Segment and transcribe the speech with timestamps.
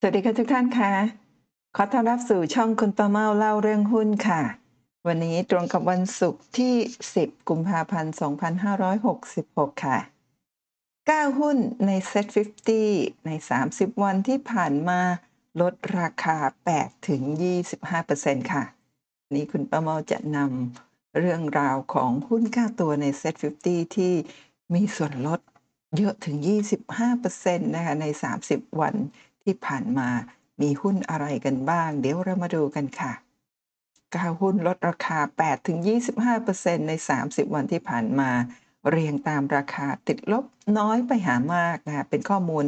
[0.00, 0.92] สวัสดีค่ะทุกท่านค่ะ
[1.76, 4.42] ขอต้อนรับสู่ช่องคุณประเมาเล่าเรื่องหุ้นค่ะ
[5.06, 6.74] วันนี้ตรงกับวันศุกร์ที่
[7.12, 8.14] 10 กุมภาพันธ์
[8.98, 9.98] 2566 ค่ะ
[10.68, 11.56] 9 หุ้น
[11.86, 12.26] ใน Set
[12.76, 13.30] 50 ใน
[13.66, 15.00] 30 วันที่ผ่านมา
[15.60, 16.36] ลดราคา
[16.74, 17.22] 8 ถึง
[17.86, 18.64] 25%ค่ะ
[19.34, 23.34] นี้คุณประเมาจะนำเรื่องราวของหุ้น 9 ตัวใน Set
[23.64, 24.14] 50 ที่
[24.74, 25.40] มีส่วนลด
[25.96, 26.36] เยอะถึง
[27.06, 28.06] 25%นะคะใน
[28.44, 28.96] 30 วัน
[29.48, 30.08] ที่ผ่านมา
[30.62, 33.12] มีหุ้นอะไรกันบ้าง เดี๋ยวเรามาดูกันค่ะ
[34.14, 35.18] กาหุ้นลดราคา
[35.84, 38.30] 8-25%ใน 30 วันที่ผ่านมา
[38.88, 40.44] เรียงตามราคาติดลบ
[40.78, 42.64] น้อยไปหามากนะคะเป็นข้อมูล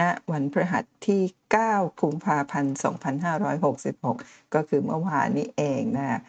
[0.00, 1.22] ณวันพฤหัสที่
[1.62, 2.76] 9 กุมภาพันธ์
[3.84, 6.20] 2566 ก็คือเมื่อวานนี้เองนะ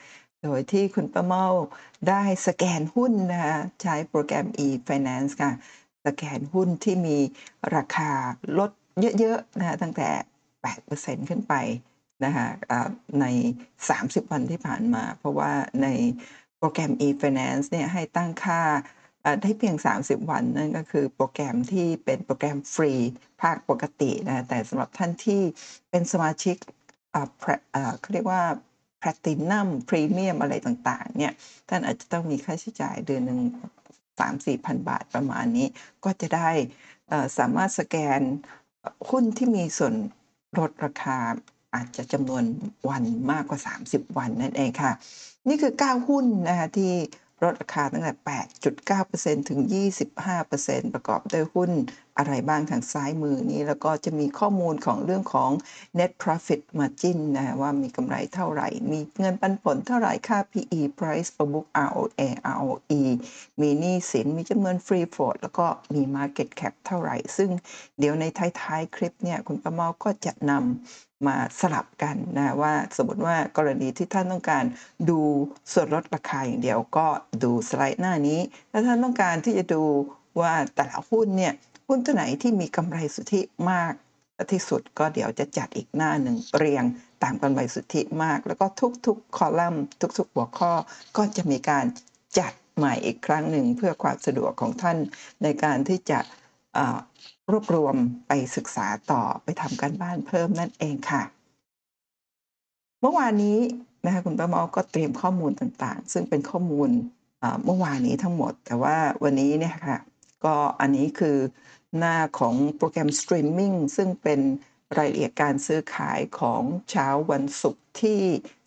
[0.43, 1.47] โดยที่คุณประเมา
[2.09, 5.51] ได้สแกนหุ้นนะคะใช้โปรแกรม e-finance ค่ะ
[6.05, 7.17] สแกนหุ้นที่มี
[7.75, 8.11] ราคา
[8.59, 8.71] ลด
[9.19, 10.09] เยอะๆนะตั้งแต่
[10.63, 11.53] 8%ขึ้นไป
[12.25, 12.47] นะคะ
[13.21, 13.25] ใน
[13.79, 15.51] 30 วันที่ผ่านมา เพราะว่า
[15.83, 15.87] ใน
[16.57, 18.61] โปรแกรม e-finance เนี่ยให้ตั้งค่า
[19.41, 22.93] ได้เพียง 30 วันนั่นก็คือโปรแกรมที่เป็นโปรแกรมฟรี
[23.41, 25.41] ภาคปกตินะแต่สำหรับท่านที่
[25.89, 26.57] เป็นสมาชิก
[27.99, 28.43] เขาเรียกว่า
[28.99, 31.33] แพลตินัมพรีเมียมอะไรต่างๆเนี่ย
[31.69, 33.39] ท่านอาจจะต้องมีค่าใช้จ่ายเดือนหนึ่ง
[34.19, 35.67] สามสี่พันบาทประมาณนี้
[36.05, 36.49] ก็จะได้
[37.37, 38.21] สามารถสแกน
[39.09, 39.93] หุ้นที่มีส่วน
[40.57, 41.17] ลดราคา
[41.75, 42.43] อาจจะจำนวน
[42.89, 44.91] วันมากกว่า 30 วันนั่นเองค่ะ
[45.47, 46.93] นี่คือ 9 หุ้นนะคะที่
[47.43, 48.13] ลดราคาตั้งแต่
[49.41, 49.59] 8.9%ถึง
[50.27, 51.71] 25%ประกอบด้วยหุ้น
[52.17, 55.51] อะไรบ้างทางซ้ายมือนี้ แล้วก็จะมีข้อมูลของเรื่องของ
[55.99, 62.21] net profit margin นะว่ามีกำไรเท่าไหร่ มีเงินปันผลเท่าไหร่ ค่า PE price per book ROA
[62.57, 63.01] ROE
[63.61, 67.49] มีหนี้สิน มีจำนวน free float แล้วก็มี market cap เท่าไหร่ ซึ่ง
[67.99, 74.65] เดี๋ยวในท้ายๆ คลิปเนี่ย คุณประมาก็จะนำ มาสลับกันนะว่าสมมติว่ากรณีที่ท่านต้องการ
[75.09, 75.19] ดู
[75.73, 77.07] ส่วนลดราคาอย่างเดียวก็
[77.43, 78.39] ดูสไลด์หน้านี้
[78.71, 79.83] ถ้าท่านต้องการที่จะดู
[80.39, 81.53] ว่าแต่ละหุ้นเนี่ย
[81.87, 83.93] หุ้นตัวไหนที่มีกำไรสุทธิมาก
[84.51, 86.83] ที่สุดก็เดี๋ยวจะจัดอีกหน้าหนึ่งเรียง
[87.23, 88.65] ตามกำไรสุทธิมาก แล้วก็
[89.05, 89.83] ทุกๆ คอลัมน์
[90.17, 90.73] ทุก ๆ หัวข้อ
[91.17, 91.85] ก็จะมีการ
[92.39, 94.97] จัดใหม่อีกครั้งหนึ่งเพื่อความสะดวกของท่าน
[95.43, 96.19] ในการที่จะ
[97.51, 97.95] รวบรวม
[98.27, 101.23] ไปศึกษาต่อไปทำการบ้านเพิ่มนั่นเองค่ะ
[103.01, 103.59] เมื่อวานนี้
[104.05, 106.89] นะคะคุณประเมาก็เตรียมข้อมูลต่างๆ ซึ่งเป็นข้อมูล
[107.65, 109.99] เมื่อวานนี้ทั้งหมด แต่ว่าวันนี้เนี่ยค่ะ
[110.45, 111.37] ก็อันนี้คือ
[111.97, 114.39] หน้าของโปรแกรมสตรีมมิ่งซึ่งเป็น
[114.97, 118.21] รายละเอียดการซื้อขายของเช้าวันศุกร์ที่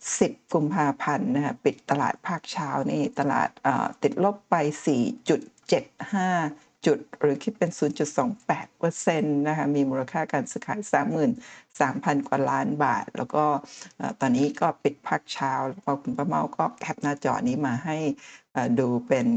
[0.05, 3.49] 10 กุมภาพันธ์นะฮะปิดตลาดภาคเช้านี่ตลาด
[4.03, 4.55] ติดลบไป
[5.49, 7.71] 4.75 จุดหรือคิดเป็น
[8.39, 10.81] 0.28%นะคะมีมูลค่าการซื้อขาย
[11.39, 13.45] 33,000 กว่าล้านบาท แล้วก็
[14.19, 17.97] ตอนนี้ก็ปิดภาคเช้า แล้วก็คุณประเมาก็แคปหน้าจอนี้มาให้
[18.79, 19.27] ดูเป็น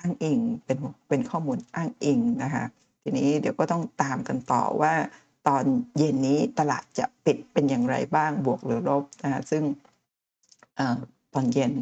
[0.00, 2.64] อ้างอิงเป็นเป็นข้อมูลอ้างอิงนะคะ
[3.02, 4.94] ทีนี้เดี๋ยวก็ต้องตามกันต่อว่า
[5.48, 5.64] ตอน
[5.98, 9.62] เย็นนี้ตลาดจะปิดเป็นอย่างไรบ้างบวกหรือลบนะคะซึ่ง
[10.78, 10.80] อ
[11.34, 11.72] ตอนเย็น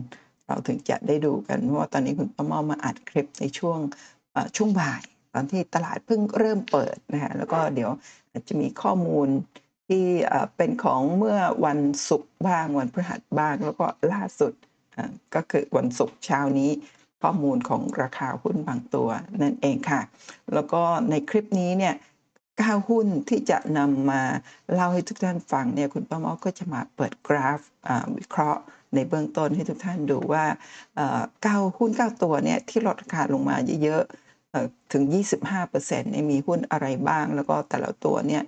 [0.46, 3.78] เราถึงจะได้ดูกันเพราะว่าตอนนี้คุณป้าเมามาอัดคลิปในช่วง
[4.56, 5.02] ช่วงบ่าย
[5.34, 7.90] ตอนที่ตลาดเพิ่งเริ่มเปิดนะฮะแล้วก็เดี๋ยว
[8.48, 9.28] จะมีข้อมูล
[9.88, 10.04] ที่
[10.56, 11.78] เป็นของเมื่อวัน
[12.08, 14.52] ศุกร์บ้างวันพฤหัสบ้างแล้วก็ล่าสุด
[15.34, 16.70] ก็คือวันศุกร์เช้านี้
[17.22, 19.08] ข้อมูลของราคาหุ้นบางตัว
[19.42, 20.00] นั่นเองค่ะ
[20.54, 21.94] แล้วก็ในคลิปนี้เนี่ย
[22.60, 24.22] ก้าหุ้นที่จะนำมา
[24.74, 27.60] เล่าให้ทุกท่านฟังเนี่ยคุณป้าเมาก็จะมาเปิดกราฟ
[28.18, 28.60] วิเคราะห์
[28.94, 30.44] ในเบื้องต้นให้ทุกท่านดูว่า
[31.42, 34.02] เก้าหุ้นเก้าตัวเนี่ยที่ลดราคาลงมาเยอะ
[34.92, 35.02] ถึง
[35.52, 38.42] 25%เนี่ยมีหุ้นอะไรบ้าง แล้วก็แต่ละตัวเนี่ย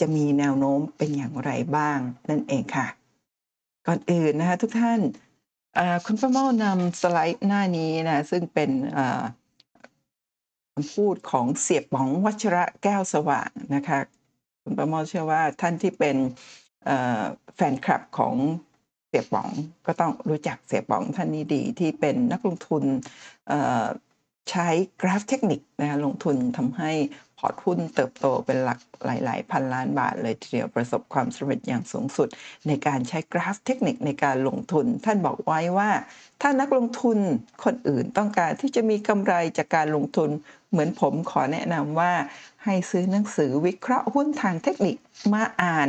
[0.00, 1.98] จะมีแนวโน้มเป็นอย่างไรบ้าง
[2.30, 2.86] นั่นเองค่ะ
[3.86, 5.00] ก่อนอื่นนะคะทุกท่าน
[6.06, 8.70] คุณป้าเมานำสไลด์หน้านี้นะซึ่งเป็น
[10.72, 13.98] คำพูดของเสียบป๋องวัชระแก้วสว่างนะคะ
[14.62, 16.16] คุณป้าเมาเชื่อว่าท่านที่เป็น
[17.54, 18.34] แฟนคลับของ
[19.08, 19.48] เสียบป๋อง
[19.86, 22.82] ก็ต้องรู้จักเสี่ยป๋องท่านนี้ดีที่เป็นนักลงทุน
[24.50, 24.68] ใช้
[25.02, 26.92] กราฟเทคนิคนะลงทุนทำให้
[27.38, 32.28] พอร์ตหุ้นเติบโตเป็นหลักหลาย ๆ พันล้านบาทเลยทีเดียวประสบความสำเร็จอย่างสูงสุด
[32.66, 35.90] ในการใช้กราฟเทคนิคในการลงทุน ท่านบอกไว้ว่า
[36.40, 37.18] ถ้านักลงทุน
[37.64, 40.30] คนอื่นต้องการที่จะมีกำไรจากการลงทุน
[40.70, 42.12] เหมือนผมขอแนะนำว่า
[42.64, 44.96] ให้ซื้อหนังสือวิเคราะห์หุ้นทางเทคนิค
[45.32, 45.88] มาอ่าน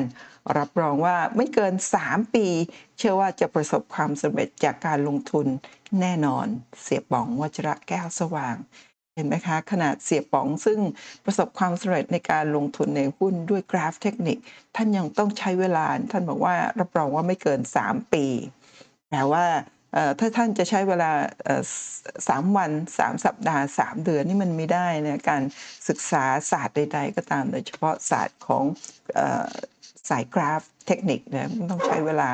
[0.57, 1.73] รับรองว่าไม่เกิน
[2.03, 2.47] 3 ปี
[2.97, 5.47] เชื่อว่าจะประสบความสำเร็จจากการลงทุน
[5.99, 6.47] แน่นอน
[6.81, 8.55] เสียบองวัชระแก้วสว่าง
[9.15, 10.79] เห็นไหมคะ ขนาดเสียป๋องซึ่ง
[11.25, 14.37] ประสบความสำเร็จในการลงทุนในหุ้นด้วยกราฟเทคนิค
[14.75, 18.25] ท่านยังต้องใช้เวลา ท่านบอกว่ารับรองว่าไม่เกิน 3 ปี
[19.11, 19.45] แต่ว่า
[20.19, 21.11] ถ้าท่านจะใช้เวลา
[22.27, 25.43] สามวัน3สัปดาห์3เดือนนี่มันไม่ได้นะการ
[25.89, 28.63] ศึกษาศาสตร์ใด ๆ ก็ตามโดยเฉพาะศาสตร์ของ
[30.09, 32.29] สายกราฟเทคนิคนะต้องใช้เวลา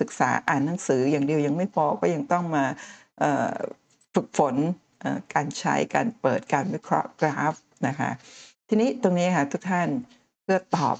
[0.00, 2.64] ศึกษาอ่านหนังสืออย่างเดียวยังไม่พอก็ยังต้องมา
[4.14, 4.54] ฝึกฝน
[5.34, 7.54] การใช้การเปิดการวิเคราะห์กราฟ
[7.86, 8.10] นะคะ
[8.68, 9.88] ทีนี้ตรงนี้ค่ะทุกท่าน
[10.42, 10.96] เพื่อตอบ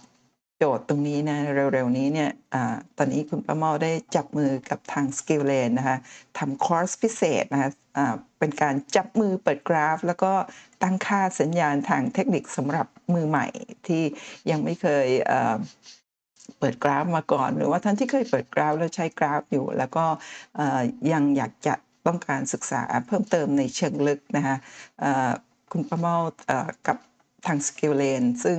[0.59, 1.39] โจทย์ตรงนี้นะ
[1.73, 2.57] เร็วๆนี้เนี่ยอ
[2.99, 5.97] ตอนนี้คุณประเมาได้จับมือกับทาง Skill l a n นะคะ
[6.39, 10.33] ทำคอร์สพิเศษนะคะะเป็นการจับมือเปิดกราฟ แล้วก็
[10.83, 13.47] ตั้งค่าสัญญาณทางเทคนิคสำหรับ มือใหม่
[13.87, 14.03] ที่
[14.51, 15.09] ยังไม่เคย
[16.59, 20.05] เปิดกราฟมาก่อน หรือว่าท่านที่เคยเปิดกราฟแล้วใช้กราฟอยู่ แล้วก็
[21.13, 21.75] ยังอยากจะ
[22.07, 24.57] ต้องการศึกษาเพิ่มเติมในเชิงลึกนะคะ
[25.73, 26.17] คุณประเมา
[26.87, 26.99] กับ
[27.47, 28.59] ทาง Skill Lane ซึ่ง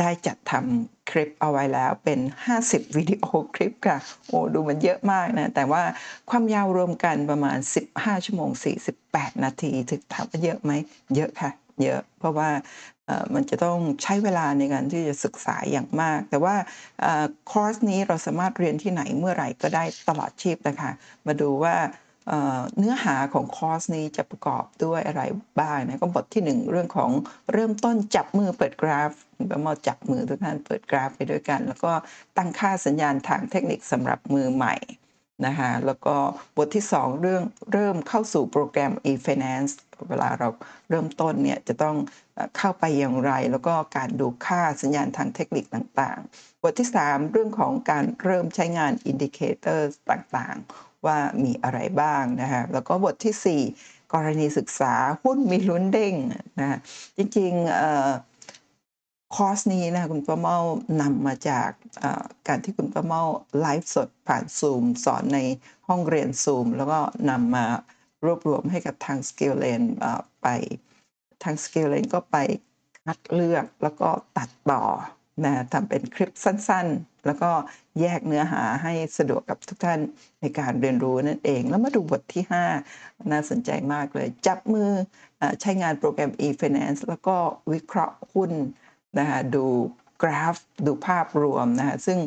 [0.00, 2.20] ได้จัดทำคลิปเอาไว้แล้วเป็น
[2.58, 5.82] 50 วิดีโอคลิปค่ะ โอ้ดูมันเยอะมากนะ แต่ว่า
[6.30, 7.58] ความยาวรวมกันประมาณ
[7.92, 8.50] 15 ชั่วโมง
[8.96, 10.72] 48 นาที ถึงถามว่าเยอะไหม
[11.16, 11.50] เยอะค่ะ
[11.82, 12.50] เยอะ เพราะว่า
[13.34, 16.56] มันจะต้องใช้เวลาในการที่จะศึกษาอย่างมาก แต่ว่า
[17.50, 20.90] คอร์สนี้เราสามารถเรียนที่ไหนเมื่อไหร่ก็ได้ตลอดชีพนะคะ
[21.26, 21.76] มาดูว่า
[22.78, 25.22] เนื้อหาของคอร์สนี้จะประกอบด้วยอะไร
[25.60, 27.10] บ้างนะก็บทที่ 1 เรื่องของ
[27.52, 29.10] เริ่มต้นจับมือเปิดกราฟ
[29.66, 31.92] มาจับมือทุกท่านเปิดกราฟไปด้วยกัน แล้วก็
[32.36, 34.74] ตั้งค่าสัญญาณทางเทคนิคสำหรับมือใหม่
[35.46, 36.14] นะคะแล้วก็
[36.56, 37.42] บทที่ 2 เรื่อง
[37.72, 39.72] เริ่มเข้าสู่โปรแกรม e-finance
[40.08, 40.48] เวลาเรา
[40.88, 41.96] เริ่มต้นเนี่ยจะต้อง
[42.56, 56.14] เข้าไปอย่างไร แล้วก็การดูค่าสัญญาณทางเทคนิคต่างๆ บทที่ 3 เรื่องของการเริ่มใช้งาน indicator ต่างๆ ว่ามีอะไรบ้างนะคะแล้วก็บทที่ 4 กรณีศึกษาหุ้นมีลุ้นเด้ง
[56.60, 56.78] นะ
[57.16, 60.58] จริงๆคอร์สนี้นะคุณป้าเมา
[61.00, 61.70] นำมาจาก
[62.48, 63.22] การที่คุณป้าเมา
[63.60, 65.38] ไลฟ์สดผ่านซูม สอนใน
[65.88, 66.98] ห้องเรียนซูม แล้วก็
[67.30, 67.64] นำมา
[68.24, 69.88] รวบรวมให้กับทาง Skill Lane
[70.42, 70.46] ไป
[71.42, 72.36] ทาง Skill Lane ก็ไป
[73.04, 74.84] คัดเลือกแล้วก็ตัดต่อ
[75.44, 77.50] นะทำเป็นคลิปสั้นๆ แล้วก็
[78.00, 80.00] แยกเนื้อหาให้สะดวกกับทุกท่าน
[80.40, 82.44] ในการเรียนรู้นั่นเอง แล้วมาดูบทที่
[82.86, 84.90] 5 น่าสนใจมากเลย จับมือ
[85.60, 87.36] ใช้งานโปรแกรม e-finance แล้วก็
[87.72, 88.50] วิเคราะห์หุ้น
[89.18, 89.64] นะคะดู
[90.22, 92.18] กราฟดูภาพรวมนะคะซึ่ง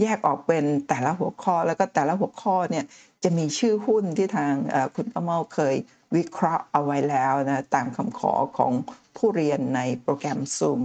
[0.00, 2.84] แยกออกเป็นแต่ละหัวข้อแล้วก็แต่ละหัวข้อเนี่ย
[3.24, 4.54] จะมีชื่อหุ้นที่ทาง
[4.96, 5.74] คุณป้าเมาเคย
[6.16, 8.72] วิเคราะห์เอาไว้แล้วนะตามคำขอของ
[9.16, 10.82] ผู้เรียนในโปรแกรม Zoom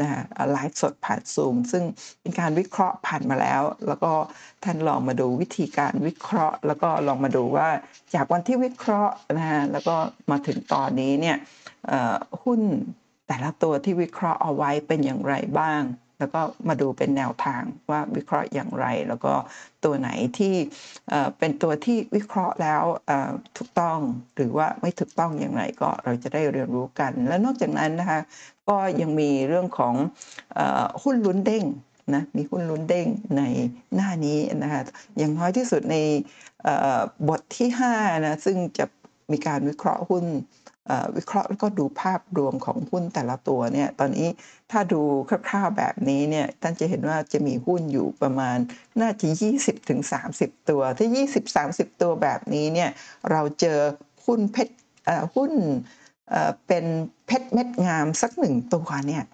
[0.00, 1.84] นะไลฟ์สดผ่านซูมซึ่ง
[2.20, 4.12] เป็นการวิเคราะห์ผ่านมาแล้ว แล้วก็
[4.64, 7.68] ท่านลองมาดูวิธีการวิเคราะห์ แล้วก็ลองมาดูว่า
[8.14, 9.96] จากวันที่วิเคราะห์นะฮะแล้วก็
[10.30, 11.36] มาถึงตอนนี้เนี่ย
[12.42, 12.60] หุ้น
[13.28, 15.82] แต่ละตัวที่วิเคราะห์เอาไว้เป็นอย่างไรบ้าง
[16.18, 19.32] แล้วก็มาดูเป็นแนวทางว่าวิเคราะห์อย่างไร แล้วก็
[19.84, 20.08] ตัวไหน
[20.38, 20.54] ที่
[21.38, 22.82] เป็นตัวที่วิเคราะห์แล้ว
[23.56, 23.98] ถูกต้อง
[24.36, 28.20] หรือว่าไม่ถูกต้องอย่างไรก็เราจะได้เรียนรู้กัน และนอกจากนั้นนะคะ
[28.68, 29.94] ก็ยังมีเรื่องของ
[31.02, 31.64] หุ้นลุ้นเด้ง
[32.14, 33.42] นะมีหุ้นลุ้นเด้งใน
[33.94, 34.82] หน้านี้นะคะ
[35.18, 35.96] อย่างน้อยที่สุดใน
[37.28, 38.84] บทที่5นะซึ่งจะ
[39.32, 40.24] มีการวิเคราะห์หุ้น
[41.16, 44.28] วิเคราะห์แล้วก็ดูภาพรวมของหุ้นแต่ละตัวเนี่ยตอนนี้
[44.70, 48.58] ถ้าดูคร่าวๆแบบนี้เนี่ยท่านจะเห็นว่าจะมีหุ้นอยู่ประมาณ
[49.00, 49.28] น่าจะ
[49.58, 50.00] 20ถึง
[50.36, 52.90] 30 ตัว ถ้า 20 30 ตัวแบบนี้เนี่ย
[53.30, 53.78] เราเจอ
[54.26, 54.74] หุ้นเพชร
[55.34, 55.52] หุ้น
[56.66, 56.84] เป็น
[57.26, 59.24] เพชรเม็ดงามสักหนึ่งตัวเนี่ย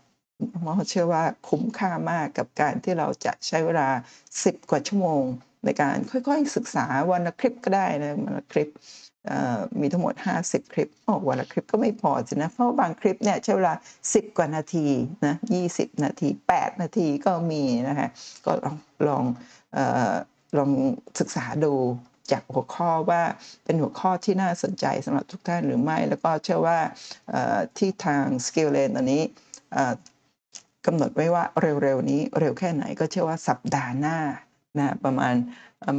[0.64, 3.88] มอเชื่อว่าคุ้มค่ามากกับการที่เราจะใช้เวลา
[4.30, 5.22] 10 กว่าชั่วโมง
[5.64, 8.68] ในการค่อยๆศึกษาวันละคลิปก็ได้นะวันละคลิป
[9.80, 10.14] มีทั้งหมด
[10.44, 13.74] 50 คลิปโอ้วันละคลิปก็ไม่พอสินะ เพราะบางคลิปเนี่ยใช้เวลา
[14.06, 14.86] 10 กว่านาที
[15.26, 15.34] นะ
[15.68, 18.08] 20 นาที 8 นาทีก็มีนะคะ
[18.44, 18.76] ก็ลอง
[19.08, 19.24] ลอง
[20.56, 20.70] ลอง
[21.20, 21.74] ศึกษาดู
[22.32, 23.22] จากหัวข้อว่า
[23.64, 26.78] เป็นหัวข้อที่น่าสนใจสำหรับทุกท่านหรือไม่ แล้วก็เชื่อว่า
[27.78, 29.22] ที่ทาง Skill Lane ตอนนี้
[30.86, 31.44] กำหนดไว้ว่า
[31.82, 34.18] เร็วๆนี้เร็วแค่ไหนก็เชื่อว่าสัปดาห์หน้า
[34.78, 35.34] นะประมาณ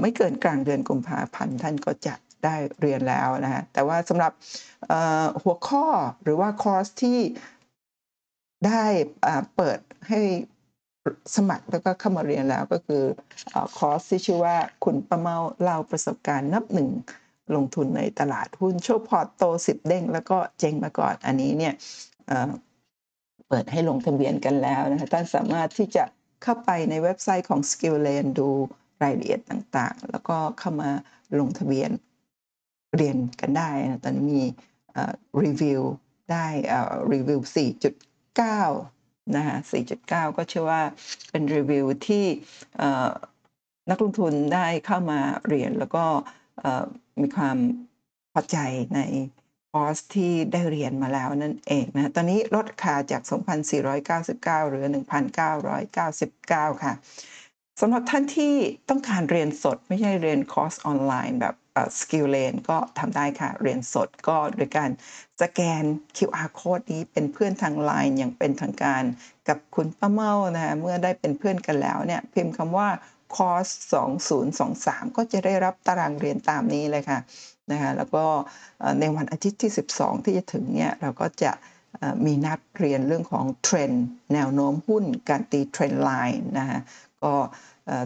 [0.01, 2.13] ไม่เกินกลางเดือนกุมภาพันธ์ท่านก็จะ
[2.45, 4.31] ได้เรียนแล้วนะฮะแต่ว่าสำหรับ
[5.43, 5.85] หัวข้อ
[6.23, 7.19] หรือว่าคอร์สที่
[8.65, 8.83] ได้
[9.55, 10.21] เปิดให้
[11.35, 13.03] สมัครแล้วก็เข้ามาเรียนแล้วก็คือ
[13.77, 16.89] คอร์สที่ชื่อว่าคุณประเมาเล่าประสบการณ์นับหนึ่ง
[17.55, 21.73] ลงทุนในตลาดหุ้นโชว์พอร์ตโตสิบเด้งแล้วก็เจ๊งมาก่อนอันนี้เนี่ย
[23.47, 26.03] เปิดให้ลงทะเบียนกันแล้วนะคะท่านสามารถที่จะ
[26.43, 28.49] เข้าไปในเว็บไซต์ของ Skill Lane ดู
[29.03, 30.89] รายละเอียดต่างๆ แล้วก็เข้ามา
[31.39, 31.91] ลงทะเบียน
[32.95, 34.43] เรียนกันได้นะตอนนี้มี
[35.43, 35.81] รีวิว
[36.31, 36.45] ได้
[37.13, 37.39] รีวิว
[38.57, 39.57] 4.9 นะคะ
[39.95, 40.81] 4.9 ก็เชื่อว่า
[41.31, 42.25] เป็นรีวิวที่
[43.89, 46.05] นักลงทุนได้เข้ามาเรียนแล้วก็
[47.21, 47.57] มีความ
[48.33, 48.57] พอใจ
[48.95, 48.99] ใน
[49.71, 53.21] คอร์สที่ได้เรียนมาแล้วนั่นเองนะตอนนี้ลดราคาจาก
[53.81, 54.87] 2,499 เหลือ
[55.65, 56.93] 1,999 ค่ะ
[57.81, 58.55] สำหรับท่านที่
[58.89, 61.55] ต้องการเรียนสดไม่ใช่เรียนคอร์สออนไลน์แบบ
[61.99, 64.89] SkillLane ก็ทำได้ค่ะ เรียนสดก็โดยการ
[65.41, 65.83] สแกน
[66.17, 69.03] QR code นี้เป็นเพื่อนทาง Line อย่างเป็นทางการ
[69.47, 72.89] กับคุณป้าเมานะคะเมื่อได้เป็นเพื่อนกันแล้วเนี่ยพิมพ์คำว่า
[73.35, 73.67] คอร์ส
[74.41, 77.19] 2023 ก็จะได้รับตารางเรียนตามนี้เลยค่ะ
[77.71, 78.25] นะคะแล้วก็
[78.99, 81.51] ในวันอาทิตย์ที่ 12 ที่จะถึงเนี่ยเราก็จะ
[82.25, 86.79] มีนัดเรียนเรื่องของเทรนด์แนวโน้มหุ้นการตี trend line นะคะ
[87.23, 87.33] ก็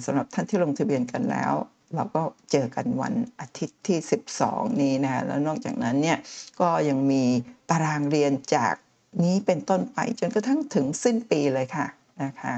[0.06, 1.54] สำหรับท่านที่ลงทะเบียนกันแล้ว
[1.96, 3.98] เราก็เจอกันวันอาทิตย์ที่
[4.40, 6.18] 12 นี้นะแล้วนอกจากนั้นเนี่ย
[6.62, 7.24] ก็ยังมี
[7.70, 8.76] ตารางเรียนจาก
[9.24, 11.88] นี้เป็นต้นไปจนกระทั่งถึงสิ้นปีเลยค่ะ
[12.24, 12.54] นะคะ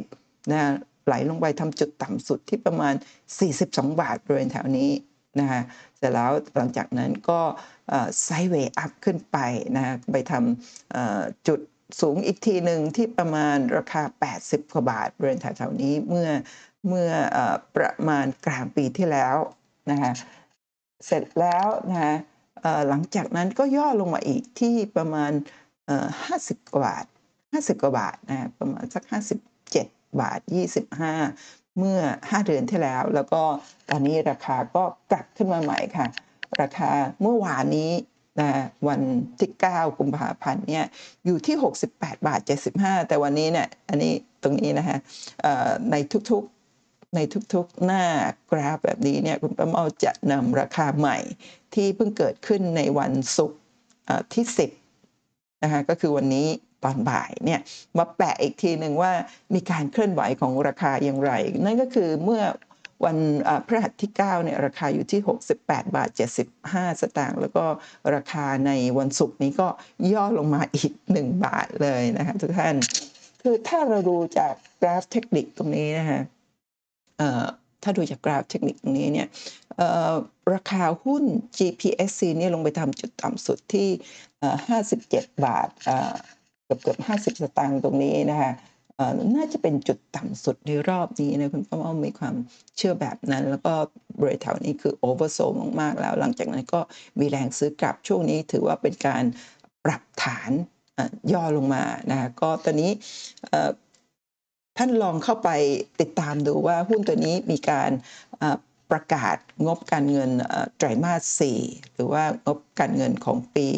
[0.00, 0.60] 50 นะ
[1.06, 2.94] ไหลลงไปทำจุดต่ำสุดที่ประมาณ
[3.48, 4.90] 42 บาทบริเวณแถวนี้
[5.40, 5.60] นะคะ
[5.96, 7.40] เสร็จแล้วหลังจากนั้นก็
[8.22, 9.38] ไซเวย์อัพขึ้นไป
[9.76, 11.60] นะไปทำจุด
[12.00, 14.02] สูงอีกทีหนึ่งที่ประมาณราคา
[14.38, 16.30] 80กว่าบาทบริเวณแถวๆนี้เมื่อ
[16.88, 17.10] เมื่อ
[17.76, 19.36] ประมาณกลางปีที่แล้ว
[19.90, 20.12] นะคะ
[21.06, 22.18] เสร็จแล้วนะ
[22.88, 25.32] หลังจากนั้นก็ย่อลงมาอีกที่ประมาณ
[26.02, 27.06] 50 กว่าบาท
[27.42, 29.04] 50 กว่าบาทนะประมาณสัก
[29.60, 30.40] 57 บาท
[31.08, 33.42] 25 เมื่อ 5 เดือนที่แล้ว แล้วก็
[33.90, 36.06] ตอนนี้ราคาก็กลับขึ้นมาใหม่ค่ะ
[36.60, 36.92] ราคา
[37.22, 37.92] เมื่อวานนี้
[38.40, 38.50] นะ
[38.88, 39.00] วัน
[39.40, 40.84] ที่ 9 กุมภาพันธ์เนี่ย
[41.26, 41.56] อยู่ที่
[41.90, 42.40] 68 บาท
[42.74, 44.98] 75 แต่วันนี้เนี่ยอันนี้ตรงนี้นะฮะ
[45.90, 45.96] ใน
[46.30, 47.20] ทุกๆใน
[47.54, 48.04] ทุกๆหน้า
[48.50, 51.18] กราฟแบบนี้เนี่ยคุณป้าเมาจะนำราคาใหม่
[51.74, 53.60] ที่เพิ่งเกิดขึ้นในวันศุกร์
[54.34, 54.44] ที่
[55.02, 56.46] 10นะคะก็คือวันนี้
[56.84, 57.60] ตอนบ่ายเนี่ย
[57.98, 59.12] มาแปะอีกทีหนึ่งว่า
[59.54, 61.32] มีการเคลื่อนไหวของราคาอย่างไร
[61.64, 62.42] นั่นก็คือเมื่อ
[63.04, 63.16] วัน
[63.66, 65.20] พฤหัสที่9เนี่ยราคาอยู่ที่
[65.58, 66.08] 68 บาท
[66.54, 67.64] 75 สตางค์แล้วก็
[68.14, 69.68] ราคาในวันศุกร์นี้ก็
[70.12, 72.76] ย่อลงมาอีก 1 บาทเลยนะคะทุกท่าน
[73.42, 76.20] คือถ้าเราดูจากกราฟเทคนิคตรงนี้นะคะ
[77.82, 79.28] ถ้าดูจากกราฟเทคนิคตรงนี้เนี่ย
[80.54, 81.24] ราคาหุ้น
[81.56, 83.88] GPSC เนี่ยลงไปทำจุดต่ำสุดที่
[84.66, 85.68] 57 บาท
[86.64, 88.52] เกือบเกือบ50 สตางค์ตรงนี้นะคะ
[89.36, 92.34] น่าจะเป็นจุดต่ำสุดในรอบนี้นะคุณป้าว่ามีความ
[92.76, 93.74] เชื่อแบบนั้น แล้วก็
[94.18, 95.38] บริเวณแถวนี้คือโอเวอร์โซ
[95.80, 96.80] มากๆแล้ว หลังจากนั้นก็
[97.20, 99.24] มีแรงซื้อกลับช่วงนี้ถือว่าเป็นการ
[99.84, 100.50] ปรับฐาน
[101.32, 102.90] ย่อลงมานะก็ตอนนี้
[104.78, 105.50] ท่านลองเข้าไป
[106.00, 107.90] ติดตามดูว่าหุ้นตัวนี้มีการ
[108.90, 110.30] ประกาศงบการเงิน
[110.76, 113.68] ไตรมาส 4 หรือว่างบการเงินของปี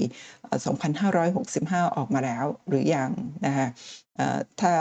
[0.72, 3.10] 2565 ออกมาแล้วหรือยัง
[3.46, 3.68] นะฮะ
[4.60, 4.72] ถ้า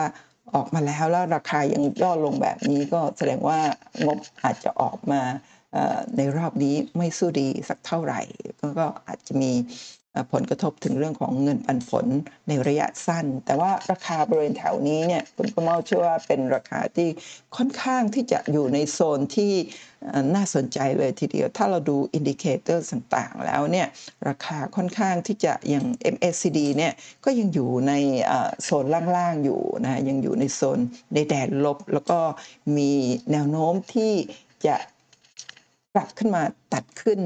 [0.55, 3.59] ออกมาแล้วแล้วราคายังย่อลงแบบนี้ก็แสดงว่า
[4.05, 5.21] งบอาจจะออกมา
[6.17, 8.21] ในรอบนี้ไม่สู้ดีสักเท่าไหร่
[8.79, 9.51] ก็อาจจะมี
[10.31, 12.05] ผลกระทบถึงเรื่องของเงินปันผล
[12.47, 17.09] ในระยะสั้น แต่ว่าราคาบริเวณแถวนี้เนี่ยคุณประเมาเชื่อว่าเป็นราคาที่
[17.57, 19.53] ค่อนข้างที่จะอยู่ในโซนที่
[20.35, 23.87] น่าสนใจเลยทีเดียว ถ้าเราดู indicator ต่างๆ แล้วเนี่ย
[24.27, 26.93] ราคาค่อนข้างที่จะอย่าง MACD เนี่ย
[27.25, 27.93] ก็ยังอยู่ใน
[28.63, 30.79] โซนล่างๆอยู่นะยังอยู่ในโซน
[31.13, 32.19] ในแดนลบ แล้วก็
[32.77, 32.91] มี
[33.31, 34.13] แนวโน้มที่
[34.67, 34.75] จะ
[35.95, 37.19] ปรับขึ้นมาตัดขึ้น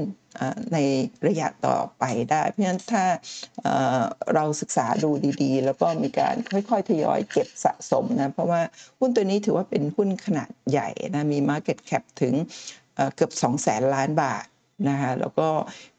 [0.72, 0.78] ใน
[1.26, 3.04] ระยะต่อไปได้ เพราะฉะนั้นถ้า
[4.34, 5.10] เราศึกษาดู
[5.42, 8.60] ดีๆ แล้วก็มีการค่อยๆ ทยอยเก็บสะสมนะ เพราะว่า
[8.98, 12.34] หุ้นตัวนี้ถือว่าเป็นหุ้นขนาดใหญ่นะ มี Market Cap ถึง
[12.94, 14.46] เอ่อเกือบ2แสนล้านบาท
[14.88, 15.48] นะคะแล้วก็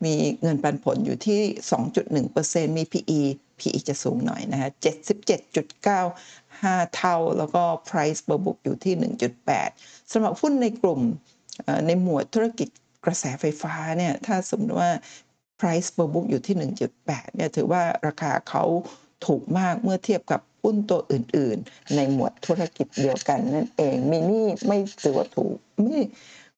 [0.05, 1.41] มีเงินปันผลอยู่ที่
[2.09, 3.21] 2.1%มี PE
[3.59, 4.69] PE จะสูงหน่อยนะฮะ
[5.77, 8.93] 77.95 เท่า แล้วก็ Price per book อยู่ที่
[9.53, 11.01] 1.8สำหรับหุ้นในกลุ่ม
[11.85, 12.69] ในหมวดธุรกิจ
[13.05, 14.91] กระแสไฟฟ้าเนี่ยถ้าสมมติว่า
[15.59, 16.55] price per book อยู่ที่
[16.97, 18.63] 1.8เนี่ยถือว่าราคาเขา
[19.25, 26.01] ถูกมากเมื่อเทียบกับหุ้นตัวอื่น ๆ ในหมวดธุรกิจเดียวกันนั่นเองมินี่ไม่ถือว่าถูกไม่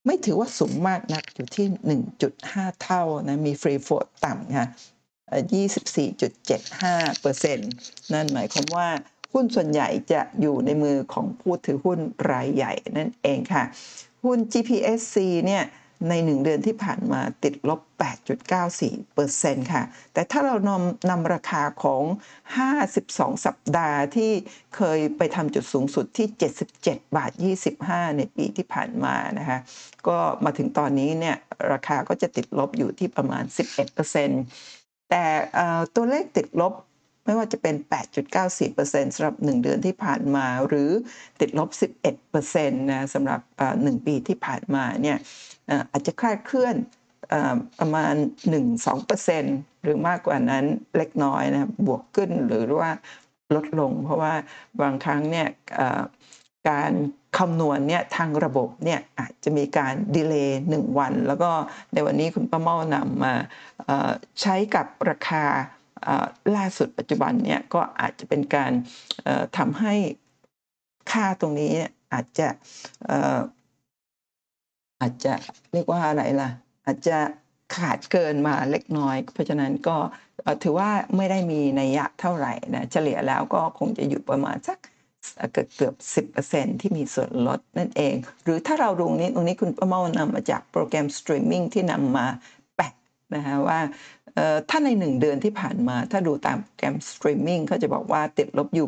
[0.06, 1.68] ไม่ถือว่าสูงมากนักอยู่ที่
[2.26, 4.68] 1.5 เท่านะมีฟรีโฟดต่ำค่ะ
[6.04, 7.72] 24.75เปอร์เซ็นต์
[8.14, 8.90] นั่นหมายความว่า
[9.34, 12.00] หุ้นส่วนใหญ่จะอยู่ในมือของผู้ถือหุ้น
[12.32, 13.64] รายใหญ่นั่นเองค่ะ
[14.24, 15.64] หุ้น GPSC เนี่ย
[16.10, 17.82] ใน 1 เดือนที่ผ่านมาติดลบ
[18.56, 22.04] 8.94%ค่ะ แต่ถ้าเรานำนำราคาของ
[22.76, 24.32] 52 สัปดาห์ที่
[24.76, 26.28] เคยไปทำจุดสูงสุดที่
[26.72, 27.32] 77 บาท
[27.76, 29.60] 25 ในปีที่ผ่านมานะคะ
[30.08, 31.36] ก็มาถึงตอนนี้เนี่ย
[31.72, 33.44] ราคาก็จะติดลบอยู่ที่ประมาณ
[34.28, 35.24] 11%แต่
[35.54, 36.74] เอ่ตัวเลขติดลบ
[37.26, 37.76] ไม่ว่าจะเป็น
[38.46, 40.90] 8.94%สำหรับ 1 เดือนที่ผ่านมา หรือ
[41.40, 41.70] ติดลบ
[42.32, 45.18] 11%นะสำหรับเอ่อ1ปีที่ผ่านมาเนี่ย
[45.92, 46.76] อาจจะคลาดเคลื่อน
[47.80, 48.14] ประมาณ
[48.80, 50.66] 1-2%หรือมากกว่านั้น
[50.98, 52.92] เล็กน้อยนะบวกขึ้นหรือว่า
[53.56, 54.34] ลดลง เพราะว่า
[54.82, 55.48] บางครั้งเนี่ย
[56.70, 56.92] การ
[57.38, 61.52] คำนวณเนี่ยทางระบบเนี่ยอาจจะมีการดีเลย์หนึ่งวัน แล้วก็
[61.94, 63.34] ในวันนี้คุณป้าเมานำมา
[64.42, 65.46] ใช้กับราคา
[66.56, 68.72] ล่าสุดปัจจุบันเนี่ยก็อาจจะเป็นการ
[69.58, 69.96] ทำให้
[71.12, 71.74] ค่าตรงนี้
[72.14, 72.48] อาจจะ
[75.02, 75.34] อาจจะ
[75.74, 76.50] เรียกว่าอะไรล่ะ
[76.86, 77.18] อาจจะ
[77.76, 79.98] ขาดเกินมาเล็กน้อย เพราะฉะนั้นก็
[80.64, 84.78] ถือว่าไม่ได้มีนัยยะเท่าไหร่นะเฉลี่ยแล้วก็คงจะอยู่ประมาณสัก
[85.54, 92.28] เกือบเกือบสิบเปอร์เซ็นต์ที่มีส่วนลดนั่นเอง หรือถ้าเราดูนี้ตรงนี้คุณประเมานำมาจากโปรแกรมสตรีมมิ่งที่นำมา
[92.76, 92.94] แปะ
[93.36, 93.80] นะฮะว่า
[94.70, 98.88] ถ้าใน 1 เดือนที่ผ่านมา ถ้าดูตามโปรแกรมสตรีมมิ่งเขาจะบอกว่าติดลบอยู่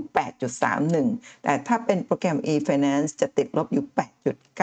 [0.72, 3.86] 8.31 แต่ถ้าเป็นโปรแกรม efinance จะติดลบอยู่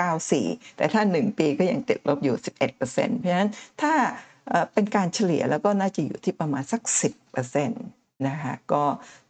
[0.01, 3.51] 8.94 แต่ถ้า 1 ปีก็ยังติดลบอยู่ 11%เพราะฉะนั้น
[3.83, 3.93] ถ้า
[4.73, 6.83] เป็นการเฉลี่ยแล้วก็น่าจะอยู่ที่ประมาณสัก
[7.31, 7.69] 10%
[8.29, 8.85] นะคะก็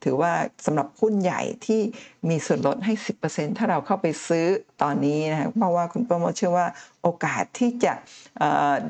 [0.05, 0.33] ถือว่า
[0.67, 1.81] สำหรับหุ้นใหญ่ที่
[2.29, 2.93] มีส่วนลดให้
[3.27, 4.47] 10%ถ้าเราเข้าไปซื้อ
[4.83, 6.67] ตอนนี้นะคะเพราะว่าคุณประโมทเชื่อว่า
[7.03, 7.93] โอกาสที่จะ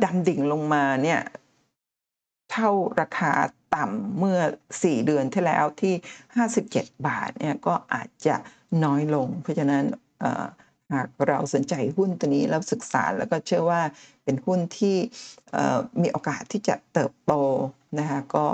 [0.04, 1.20] ดำดิ่งลงมาเนี่ย
[2.50, 3.32] เท่าราคา
[3.74, 4.40] ต่ำเมื่อ
[4.72, 5.94] 4 เดือนที่แล้วที่
[6.50, 8.36] 57 บาทเนี่ยก็อาจจะ
[8.84, 9.84] น้อยลง เพราะฉะนั้น
[10.94, 13.82] หากเราสนใจหุ้นตัวนี้แล้วศึกษาแล้วก็เชื่อว่า
[14.24, 14.96] เป็นหุ้นที่
[16.02, 17.34] มีโอกาสที่จะเติบโต
[17.98, 18.46] นะคะก็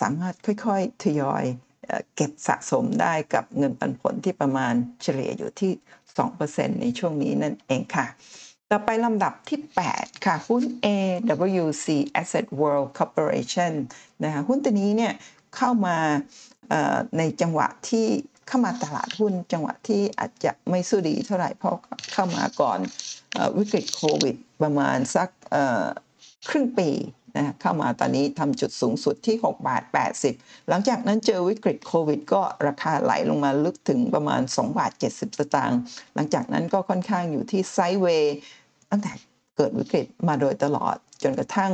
[0.00, 1.44] สามารถค่อยๆทยอย
[1.86, 5.72] เอ่อเก็บสะสมได้กับเงินปันผลที่ประมาณเฉลี่ยอยู่ที่
[6.26, 8.06] 2%ในช่วงนี้นั่นเองค่ะ
[8.72, 9.60] ต่อไปลำดับที่
[9.92, 11.86] 8 ค่ะ หุ้น AWC
[12.20, 13.72] Asset World Corporation
[14.24, 15.12] นะคะหุ้นตัวนี้เนี่ย
[15.56, 15.96] เข้ามา
[17.18, 18.06] ในจังหวะที่
[18.48, 21.76] เข้ามาตลาดหุ้น จังหวะที่อาจจะไม่สู้ดีเท่าไหร่เพราะ
[22.12, 22.78] เข้ามาก่อน
[23.56, 25.28] วิกฤตโควิด ประมาณสัก
[26.50, 26.90] ครึ่งปี
[27.36, 29.82] นะเข้ามาตอนนี้ทำจุดสูงสุดที่ 6 บาท
[30.26, 35.80] 80 หลังจากนั้นเจอวิกฤตโควิด ก็ราคาไหลลงมาลึกถึงประมาณ 2 บาท 70 สตางค์
[36.14, 38.36] หลังจากนั้นก็ค่อนข้างอยู่ที่ไซด์เวย์
[38.90, 39.12] ตั้งแต่
[39.58, 41.72] เกิดวิกฤตมาโดยตลอด จนกระทั่ง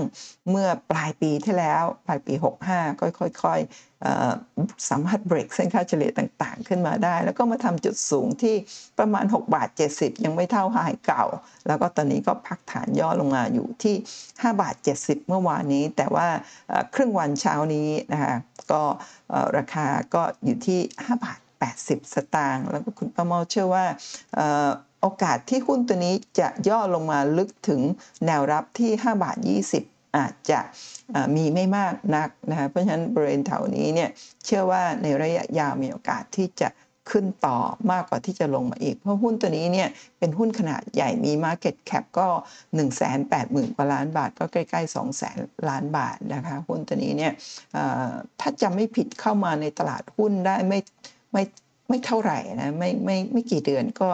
[0.51, 2.35] เมื่อปลายปีที่แล้ว ปลายปี
[2.67, 3.05] 65 ก็
[3.43, 8.55] ค่อยๆสามารถเบรกเส้นค่าเฉลี่ยต่างๆ ขึ้นมาได้ แล้วก็มาทำจุดสูงที่
[8.99, 11.25] ประมาณ 6 บาท 70 ยังไม่เท่าไฮเก่า
[11.67, 16.27] แล้วก็ตอนนี้ก็พักฐานย่อลงมาอยู่ที่ 5 บาท 70 เมื่อวานนี้ แต่ว่า
[16.93, 18.35] เครึ่งวันเช้านี้นะคะ
[18.73, 18.83] ก็
[19.57, 21.39] ราคาก็อยู่ที่ 5 บาท
[21.77, 23.85] 80 สตางค์แล้วก็คุณประเมาเชื่อว่า
[25.07, 27.81] โอกาสที่หุ้นตัวนี้จะย่อลงมาลึกถึง
[28.27, 29.37] แนวรับที่ 5 บาท
[29.77, 30.61] 20 อาจจะ
[31.37, 34.11] มีไม่มากนักนะคะเพราะฉะนั้นบริเวณแถวนี้เนี่ย
[34.45, 36.69] เชื่อว่าในระยะยาวมีโอกาสที่จะ
[37.11, 37.59] ขึ้นต่อ
[37.93, 39.89] มากกว่าที่จะลงมาอีก เพราะหุ้นตัวนี้เนี่ย
[40.19, 42.29] เป็นหุ้นขนาดใหญ่มี Market Cap ก็
[43.03, 44.95] 180,000กว่าล้านบาท ก็ใกล้ๆ
[45.29, 47.33] 200,000ล้านบาทนะคะหุ้นตัวนี้เนี่ย
[48.41, 50.79] ถ้าจำไม่ผิดเข้ามาในตลาดหุ้นได้ไม่
[51.33, 51.43] ไม่
[51.89, 54.09] ไม่เท่าไหร่นะไม่ไม่ไม่กี่เดือนก็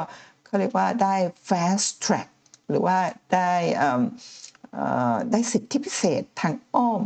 [0.51, 1.15] เขาเรียกว่าได้
[1.49, 2.29] fast track
[2.71, 2.99] หรือว่า
[3.33, 3.53] ได้
[5.31, 7.03] ได้สิทธิพิเศษทางอ้อม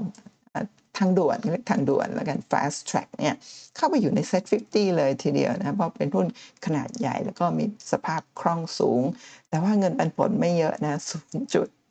[0.98, 3.35] ทางด่วนเรียกทางด่วนแล้วกัน fast track เนี่ย
[3.76, 6.26] เข้าไปอยู่ใน set 50 เลยทีเดียวนะเพราะเป็นหุ้น
[6.64, 9.02] ขนาดใหญ่แล้วก็มีสภาพคล่องสูง
[9.48, 10.94] แต่ว่าเงินปันผลไม่เยอะนะ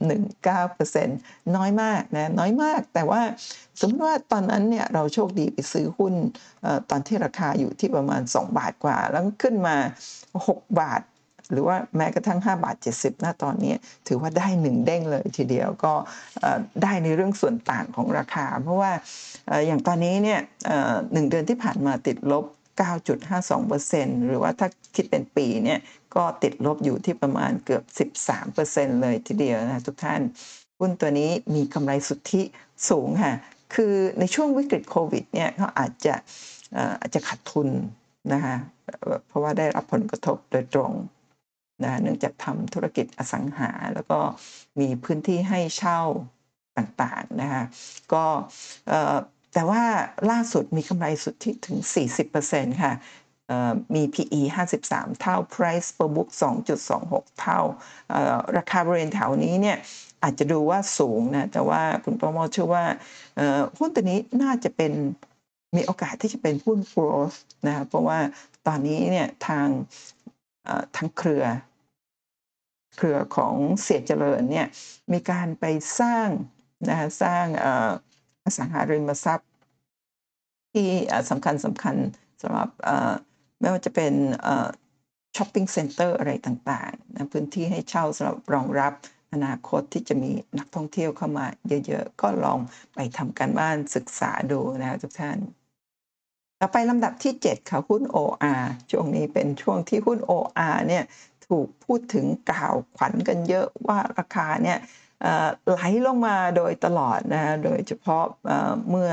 [0.09, 1.05] 0.19%
[1.55, 3.21] น้อยมากนะน้อยมาก แต่ว่า
[3.79, 6.13] สมมติว่าตอนนั้นเนี่ยเราโชคดีไปซื้อหุ้น
[6.89, 9.75] ตอนที่ราคาอยู่ที่ประมาณ 2 บาทกว่า แล้วขึ้นมา
[10.35, 11.01] 6 บาท
[11.51, 13.73] หรือว่าแม้กระทั่ง 5 บาท 70นะตอนนี้
[14.07, 15.93] ถือว่าได้หนึ่งเด้งเลยทีเดียวก็
[16.83, 18.91] ได้ในเรื่องส่วนต่างของราคา เพราะว่า
[19.67, 20.39] อย่างตอนนี้เนี่ย
[21.13, 22.45] หนึ่งเดือนที่ผ่านมาติดลบ
[23.41, 25.79] 9.52%หรือว่าถ้าคิดเป็นปีเนี่ย
[26.15, 27.83] ก็ติดลบอยู่ที่ประมาณเกือบ
[28.37, 30.21] 13%เลยทีเดียวนะทุกท่าน
[30.79, 32.41] หุ้นตัวนี้มีกำไรสุทธิ
[32.89, 33.33] สูงค่ะ
[33.75, 36.15] คือในช่วงวิกฤตโควิดเนี่ยเขาอาจจะ
[37.01, 37.69] อาจจะขาดทุน
[38.33, 38.55] นะคะ
[39.27, 40.91] เพราะว่าได้รับผลกระทบโดยตรง
[41.81, 44.19] นะเนื่องจากทำธุรกิจอสังหา แล้วก็
[44.79, 46.01] มีพื้นที่ให้เช่า
[46.77, 47.63] ต่างๆนะคะ
[48.13, 48.25] ก็
[49.53, 49.83] แต่ว่า
[50.31, 51.77] ล่าสุดมีกำไรสุทธิถึง
[52.29, 52.93] 40%ค่ะ
[53.95, 54.41] มี PE
[54.81, 56.29] 53 เท่า Price per book
[56.83, 57.59] 2.26 เท่า
[58.57, 59.77] ราคาบริเวณแถวนี้เนี่ย
[60.23, 62.85] อาจจะดูว่าสูงนะ แต่ว่าคุณประมอเชื่อว่า
[63.77, 64.91] หุ้นตัวนี้น่าจะเป็น
[65.75, 68.19] มีโอกาสที่จะเป็นหุ้น growth นะเพราะว่า
[68.67, 69.67] ตอนนี้เนี่ยทาง
[70.95, 71.45] ทั้งเครือ
[72.97, 74.67] เครือของเสี่ยเจริญเนี่ย
[75.13, 75.65] มีการไป
[75.99, 76.27] สร้าง
[76.89, 77.45] นะสร้าง
[78.43, 79.49] อสังหาริมทรัพย์
[80.73, 80.89] ที่
[81.29, 81.95] สำคัญสำคัญ
[82.41, 82.69] สำหรับ
[83.59, 84.13] ไม่ว่าจะเป็น
[85.35, 88.93] shopping center อะไรต่างๆนะพื้นที่ให้เช่าสำหรับรองรับ
[89.33, 91.45] อนาคตที่จะมีนักท่องเที่ยวเข้ามา
[91.87, 92.59] เยอะๆ ก็ลอง
[92.93, 95.37] ไปทำการบ้านศึกษาดูนะทุกท่าน
[96.65, 101.03] ต่อไปลำดับที่ 7 ค่ะหุ้น OR ช่วงนี้เป็นช่วงที่หุ้น OR เนี่ย
[101.47, 104.77] ถูกพูดถึงกล่าวขวัญกันเยอะว่าราคาเนี่ย
[105.69, 108.23] ไหลลงมาโดยตลอดนะโดยเฉพาะ
[108.89, 109.11] เมื่อ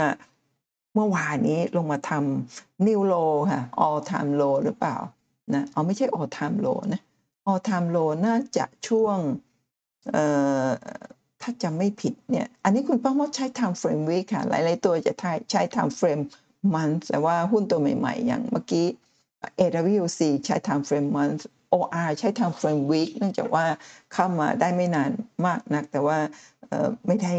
[0.95, 4.97] เมื่อวานนี้ลงมาทำ new low ค่ะ all time low หรือเปล่า
[5.55, 7.01] นะเอาไม่ใช่ all time low นะ
[7.51, 9.17] all time low น่าจะช่วง
[11.43, 15.13] ถ้าจะไม่ผิดเนี่ย อันนี้คุณป้ามดใช้ time frame week ค่ะ หลาย ๆ ตัวจะ
[15.51, 16.25] ใช้ time frame
[16.75, 18.87] มันแต่ว่าหุ้นตัวใหม่ๆ อย่างเมื่อกี้
[19.59, 21.42] AWC ใช้ time frame month
[21.75, 23.64] OR ใช้ time frame week เนื่องจากว่า
[24.12, 25.11] เข้ามาได้ไม่นาน
[25.46, 26.18] มากนัก แต่ว่า
[27.07, 27.35] ไม่ได้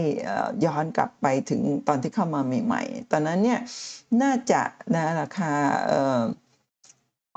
[0.66, 3.60] ย้อนกลับไปถึงตอนที่เข้ามาใหม่ๆ ตอนนั้นเนี่ย
[4.22, 4.62] น่าจะ
[4.94, 5.52] นะราคา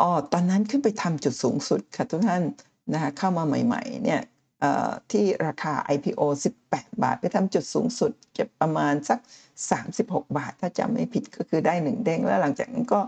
[0.01, 2.43] อ๋อตอนนั้นขึ้นไปทำจุดสูงสุดค่ะทุกท่าน
[2.93, 4.21] นะคะเข้ามาใหม่ๆเนี่ย
[5.11, 6.21] ที่ราคา IPO
[6.65, 9.19] 18 บาท ไปทำจุดสูงสุดจะประมาณสัก
[9.63, 13.01] 36 บาท ถ้าจำไม่ผิดก็คือได้หนึ่งเด้ง แล้วหลังจากนั้นก็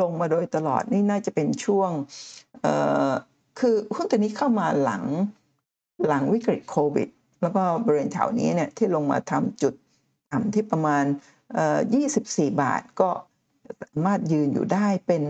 [0.00, 1.90] ลงมาโดยตลอดนี่น่าจะเป็นช่วง
[3.58, 5.04] คือหุ้นตัวนี้เข้ามาหลัง
[6.06, 7.08] หลังวิกฤตโควิด
[7.42, 9.74] แล้วก็บริเวณแถวนี้เนี่ยที่ลงมาทำจุด
[10.30, 11.04] ต่ำที่ประมาณ
[11.82, 13.10] 24 บาทก็
[13.82, 15.24] สามารถยืนอยู่ได้เป็น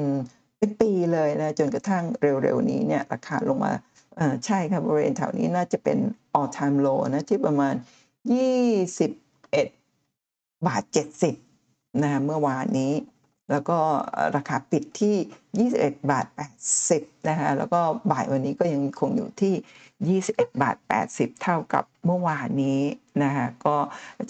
[0.58, 3.72] เป็นปีเลยนะจนกระทั่งเร็วๆนี้เนี่ยราคาลงมา
[4.46, 5.98] ใช่ครับบริเวณแถวนี้น่าจะเป็น
[6.38, 7.74] all time low นะที่ประมาณ
[8.84, 9.83] 21
[10.66, 10.82] บาท
[11.42, 12.92] 70นะเมื่อวานนี้
[13.50, 13.78] แล้วก็
[14.36, 16.26] ราคาปิดที่ 21 บาท
[16.76, 20.76] 80นะคะแล้วก็บ่ายวันนี้ก็ยังคงอยู่ที่ 21 บาท
[21.08, 22.80] 80 เท่ากับเมื่อวานนี้
[23.22, 23.76] นะคะก็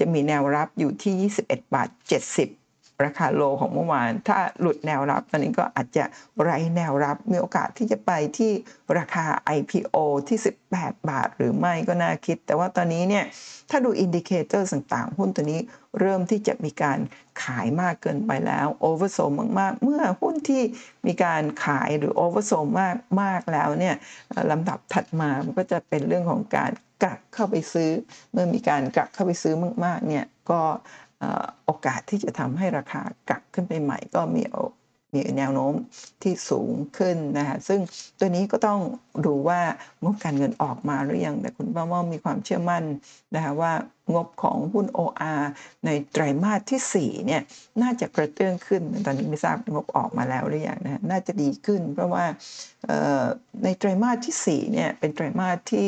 [0.01, 1.89] จะมีแนวรับอยู่ที่ 21 บาท
[2.29, 2.64] 70
[3.05, 6.05] ราคาโลของเมื่อวาน ถ้าหลุดแนวรับ ตอนนี้ก็อาจจะ
[6.43, 8.53] ไร้แนวรับมีโอกาสที่จะไปที่
[8.99, 9.27] ราคา
[9.57, 9.97] IPO
[10.29, 10.39] ที่
[10.73, 13.25] 18 บาทหรือไม่ก็น่าคิด แต่ว่าตอนนี้เนี่ย
[13.71, 15.61] ถ้าดู indicator ต่างๆ หุ้นตัวนี้
[16.01, 16.99] เริ่มที่จะมีการ
[17.43, 19.19] ขายมากเกินไปแล้ว oversold
[19.59, 20.63] มากๆ เมื่อหุ้นที่
[21.07, 23.95] มีการขายหรือ oversold มากมากแล้วเนี่ย
[24.51, 26.73] ลำดับถัดมามันก็จะเป็นเรื่องของการ
[27.05, 27.91] กลับเข้าไปซื้อ
[28.33, 29.55] เมื่อมีการกลับเข้าไปซื้อ
[29.85, 30.61] มากๆเนี่ยก็
[31.65, 34.43] โอกาสที่จะทำให้ราคากลับขึ้นไปใหม่ก็มี
[35.15, 35.75] มีแนวโน้ม
[36.23, 37.81] ที่สูงขึ้นนะคะซึ่ง
[38.19, 38.81] ตัวนี้ก็ต้อง
[39.27, 39.61] ดูว่า
[40.03, 42.85] งบการเงินออกมาหรือยังแต่คุณป้าม่อมีความเชื่อมั่น
[43.35, 43.73] นะคะว่า
[44.15, 45.43] งบของหุ้น OR
[45.85, 47.43] ในไตรมาสที่4เนี่ย
[47.83, 52.25] น่าจะกระเตื้องขึ้น ตอนนี้ไม่ทราบงบออกมาแล้วหรือยังนะน่าจะดีขึ้น เพราะว่า
[53.65, 55.87] ในไตรมาสที่4เนี่ยเป็นไตรมาสที่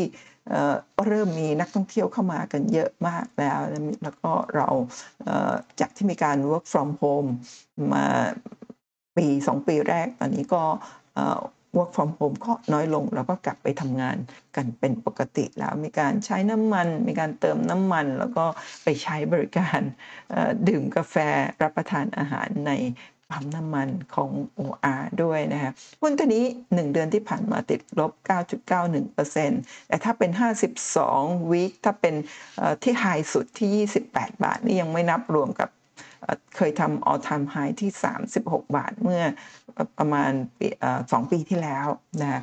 [1.07, 3.61] เริ่มมีนักท่องเที่ยวเข้ามากันเยอะมากแล้ว
[4.03, 4.69] แล้วก็เรา
[5.81, 7.31] จากที่มีการ work from home
[7.93, 8.07] มา
[9.17, 10.63] ปี 2 ปีแรก ตอนนี้ก็
[11.77, 14.17] work from home ก็น้อยลง แล้วก็กลับไปทำงาน
[14.57, 18.45] กันเป็นปกติแล้วมีการใช้น้ำมัน มีการเติมน้ำมัน แล้วก็
[18.85, 19.81] ไปใช้บริการ
[20.69, 21.17] ดื่มกาแฟ
[21.63, 22.73] รับประทานอาหารใน
[23.31, 28.13] ปั๊มน้ำมันของ OR ด้วยนะคะหุ้นตัวนี้ 1 เดือนที่ผ่านมาติดลบ
[29.01, 30.31] 9.91%แต่ถ้าเป็น
[30.91, 32.15] 52 วีคถ้าเป็น
[32.57, 35.71] เอ่อที่ไฮสุดที่ 28 บาท นี่ยังไม่นับรวมกับ
[36.57, 37.91] เคยทำ all time high ที่
[38.33, 39.23] 36 บาทเมื่อ
[39.99, 40.33] ประมาณ
[41.13, 41.87] สองปีที่แล้ว
[42.23, 42.41] นะ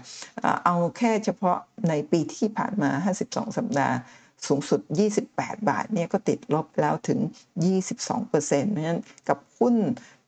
[0.65, 1.58] เอาแค่เฉพาะ
[1.89, 2.89] ในปีที่ผ่านมา
[3.24, 3.96] 52 สัปดาห์
[4.48, 4.82] สูงสุด
[5.26, 7.19] 28 บาทเนี่ยก็ติดลบแล้วถึง
[7.84, 8.43] 22%เพราะ
[8.84, 9.76] ฉะนั้นกับหุ้น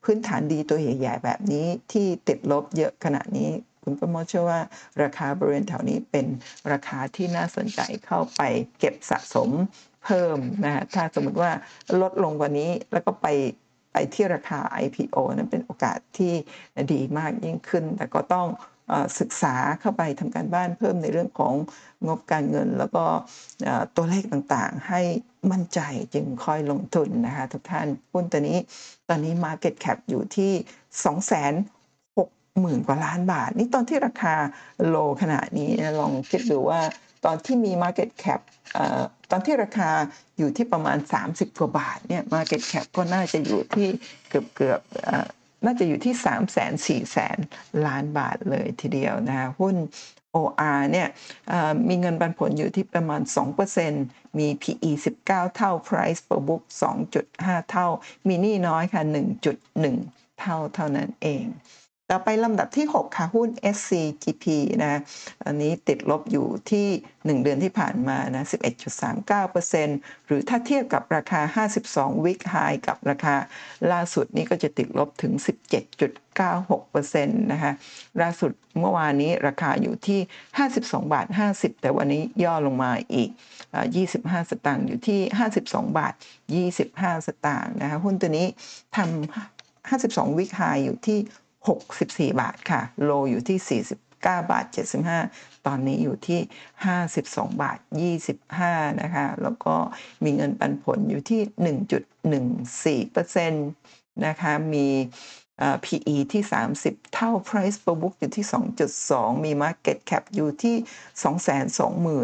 [0.06, 3.50] พื้นฐานดีตัวใหญ่ๆแบบนี้ที่ติดลบเยอะขนาดนี้
[3.82, 4.60] คุณประโมทเชื่อว่า
[5.02, 6.26] ราคาบริเวณแถวนี้เป็น
[6.72, 8.40] ราคาที่น่าสนใจเข้าไป
[8.78, 9.50] เก็บสะสม
[10.04, 11.50] เพิ่มนะฮะถ้าสมมติว่า
[12.00, 13.26] ลดลงกว่านี้แล้วก็ไป
[13.92, 16.32] ไปที่ราคา IPO นั้นเป็นโอกาสที่
[16.92, 18.46] ดีมากยิ่งขึ้น แต่ก็ต้อง
[19.18, 21.54] ศึกษาเข้าไปทำการบ้านเพิ่มในเรื่องของ
[22.06, 23.04] งบการเงิน แล้วก็
[23.96, 25.00] ตัวเลขต่างๆ ให้
[25.50, 25.80] มั่นใจ
[26.14, 28.58] จึงค่อยลงทุนนะคะทุกท่านหุ้นตัวนี้
[29.08, 30.52] ตอนนี้ Market Cap อยู่ที่
[31.04, 31.52] 2 6 0
[32.16, 34.34] 0 0 0กว่าล้านบาท นี่ตอนที่ราคา
[34.88, 35.70] โลขนาดนี้
[36.00, 36.80] ลองคิดดูว่า
[37.24, 38.40] ตอนที่มี Market Cap
[39.30, 39.90] ตอนที่ราคา
[40.38, 43.88] อยู่ที่ประมาณ 30 กว่าบาทเนี่ย Market Cap ก็น่าจะอยู่ที่
[44.28, 49.76] เกือบเกือบๆ น่าจะอยู่ที่ 3 4 0 0 0 0 ล้านบาทเลยทีเดียวนะหุ้น
[50.36, 51.08] OR เนี่ย
[51.88, 53.20] มีเงินปันผลอยู่ที่ประมาณ
[53.80, 54.90] 2%มี PE
[55.24, 56.62] 19 เท่า Price per book
[57.16, 57.88] 2.5 เท่า
[58.26, 59.02] มีนี่น้อยค่ะ
[59.72, 61.44] 1.1 เท่าเท่านั้นเอง
[62.10, 64.44] ต่อไปลำดับที่ 6 ค่ะหุ้น SCGP
[64.82, 65.00] นะ
[65.46, 66.86] อันนี้ติดลบอยู่ที่
[67.36, 68.44] 1 เดือนที่ผ่านมานะ
[69.16, 72.54] 11.39%หรือถ้าเทียบกับราคา 52 วิกไฮ
[72.86, 73.36] กับราคา
[73.92, 75.32] ล่าสุดนี้ก็จะติดลบถึง
[76.28, 77.72] 17.96%นะคะ
[78.22, 80.20] ล่าสุดเมื่อวานนี้ราคาอยู่ที่
[80.66, 83.30] 52 บาท 50 แต่วันนี้ย่อลงมาอีก
[83.70, 83.86] เอ่อ
[84.18, 85.20] 25 สตางค์อยู่ที่
[85.56, 86.14] 52 บาท
[86.70, 88.46] 25 สตางค์นะคะหุ้นตัวนี้
[88.96, 89.08] ทำ
[89.90, 91.18] 52 วิกไฮอยู่ที่
[91.66, 94.16] 64 บาทค่ะ โลอยู่ที่ 49
[94.50, 94.64] บาท
[95.16, 96.40] 75 ตอนนี้อยู่ที่
[97.00, 97.78] 52 บาท
[98.42, 99.74] 25 นะคะ แล้วก็
[100.24, 104.86] มีเงินปันผลอยู่ที่ 1.14%นะคะ มี
[105.84, 106.42] PE ที่
[106.78, 108.46] 30 เท่า Price per book อยู่ที่
[108.94, 110.76] 2.2 มี Market Cap อยู่ที่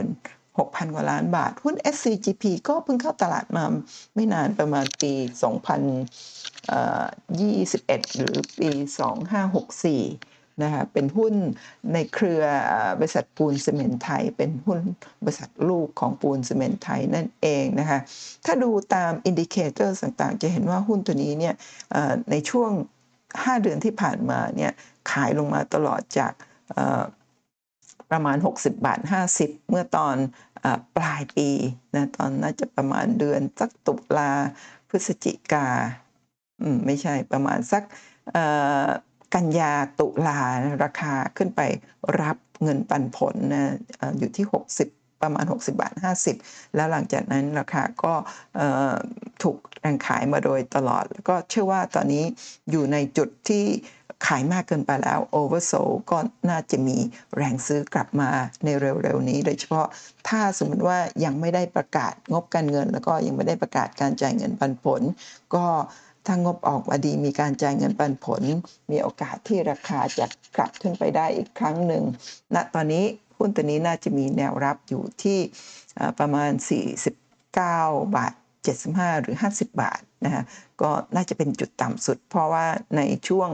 [0.02, 3.64] 220,000 6,000 กว่าล้านบาท หุ้น SCGP ก็เพิ่งเข้าตลาดมา
[4.14, 5.12] ไม่นานประมาณปี
[6.62, 8.70] 21 หรือปี
[9.46, 11.34] 2564 นะคะ เป็นหุ้น
[11.92, 12.42] ในเครือ
[12.98, 14.80] บริษัทปูนซีเมนต์ไทย เป็นหุ้น
[15.24, 17.98] บริษัทลูกของปูนซีเมนต์ไทยนั่นเองนะคะ
[18.44, 21.54] ถ้าดูตาม indicator ต่างๆ จะเห็นว่าหุ้นตัวนี้เนี่ย
[22.30, 22.70] ในช่วง
[23.16, 24.72] 5 เดือนที่ผ่านมาเนี่ย
[25.10, 26.32] ขายลงมาตลอดจาก
[28.10, 29.00] ประมาณ 60 บาท
[29.34, 30.16] 50 เมื่อตอน
[30.64, 31.50] อปลายปี
[31.94, 34.30] นะตอนน่าจะประมาณเดือนสักตุลา
[34.88, 35.68] พฤศจิกา
[36.62, 37.82] อืมไม่ใช่ประมาณสัก
[39.34, 40.38] กันยาตุลา
[40.82, 41.60] ราคาขึ้นไป
[42.22, 43.74] รับเงินปันผลนะ
[44.18, 44.46] อยู่ที่
[44.84, 45.94] 60 ประมาณ 60 บาท
[46.34, 48.14] 50 แล้วหลังจากนั้นราคาก็
[49.42, 52.24] ถูกแรงขายมาโดยตลอด แล้วก็เชื่อว่าตอนนี้
[52.70, 53.64] อยู่ในจุดที่
[54.26, 56.18] ขายมากเกินไปแล้ว oversold ก็
[56.50, 56.96] น่าจะมี
[57.36, 58.30] แรงซื้อกลับมา
[58.64, 59.86] ในเร็วๆนี้ โดยเฉพาะ
[60.28, 65.02] ถ้าสมมติว่ายังไม่ได้ประกาศงบการเงิน แล้วก็ยังไม่ได้ประกาศการจ่ายเงินปันผล
[65.54, 65.66] ก็
[66.26, 68.42] ถ้างบออกมาดีมีการจ่ายเงินปันผล
[68.90, 72.04] มีโอกาสที่ราคาจะกลับขึ้นไปได้อีกครั้งหนึ่ง
[72.54, 73.04] ณตอนนี้
[73.38, 75.38] หุ้นตัวนี้น่าจะมีแนวรับอยู่ที่
[76.18, 76.50] ประมาณ
[77.32, 78.32] 49 บาท
[78.72, 80.44] 75 หรือ 50 บาทนะฮะ
[80.82, 83.48] ก็น่าจะเป็นจุดต่ำสุด เพราะว่าในช่วง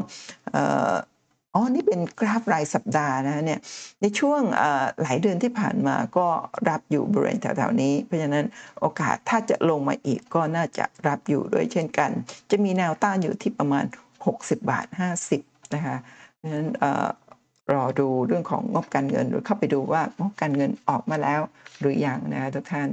[1.54, 3.60] อ๋อ นี่เป็นกราฟรายสัปดาห์นะเนี่ย
[4.00, 4.40] ในช่วง
[5.02, 6.26] หลายเดือนที่ผ่านมาก็
[6.68, 8.46] รับอยู่บริเวณแถวๆนี้ เพราะฉะนั้น
[8.80, 12.10] โอกาสถ้าจะลงมาอีกก็น่าจะรับอยู่ด้วยเช่นกัน
[12.50, 13.84] จะมีแนวต้านอยู่ที่ประมาณ
[14.24, 14.86] 60 บาท
[15.30, 15.96] 50 นะคะ
[16.36, 16.84] เพราะฉะนั้นอ
[17.74, 21.40] รอดูเรื่องของงบการเงินหรือเข้าไปดูว่างบการเงินออกมาแล้ว
[21.80, 22.88] หรือยังนะคะทุกท่าน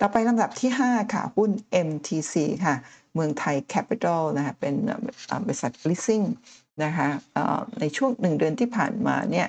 [0.00, 1.50] ต่อไปลำดับที่ 5 ค่ะ หุ้น
[1.88, 2.74] MTC ค่ะ
[3.14, 4.74] เมืองไทย Capital นะคะเป็น
[5.44, 6.26] บริษัท leasing
[6.84, 9.48] นะคะเอ่อในช่วง1เดือนที่ผ่านมาเนี่ย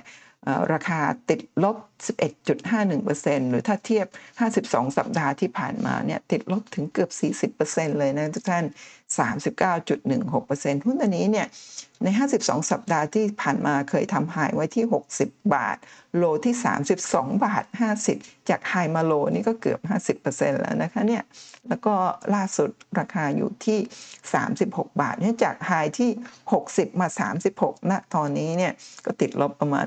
[0.72, 4.06] ราคาติดลบ 11.51%หรือถ้าเทียบ
[4.40, 7.10] 52 สัปดาห์ที่ผ่านมาเนี่ยติดลบถึงเกือบ
[7.50, 8.64] 40%เลยนะทุกท่าน
[9.16, 11.46] 39.16%หุ้นตัวนี้เนี่ย
[12.04, 14.84] ใน 52 สัปดาห์ที่ผ่านมาเคยทำไฮไว้ที่
[15.18, 15.76] 60 บาท
[16.16, 16.54] โลที่
[17.04, 17.64] 32 บาท
[18.06, 19.80] 50 จากไฮมาโลนี่ก็เกือบ
[20.20, 21.22] 50%แล้วนะคะเนี่ย
[21.68, 21.94] แล้วก็
[22.34, 23.78] ล่าสุดราคาอยู่ที่
[24.38, 26.10] 36 บาทเนี่ยจากไฮที่
[26.54, 27.08] 60 มา
[27.50, 28.72] 36ณตอนนี้เนี่ย
[29.04, 29.86] ก็ติดลบประมาณ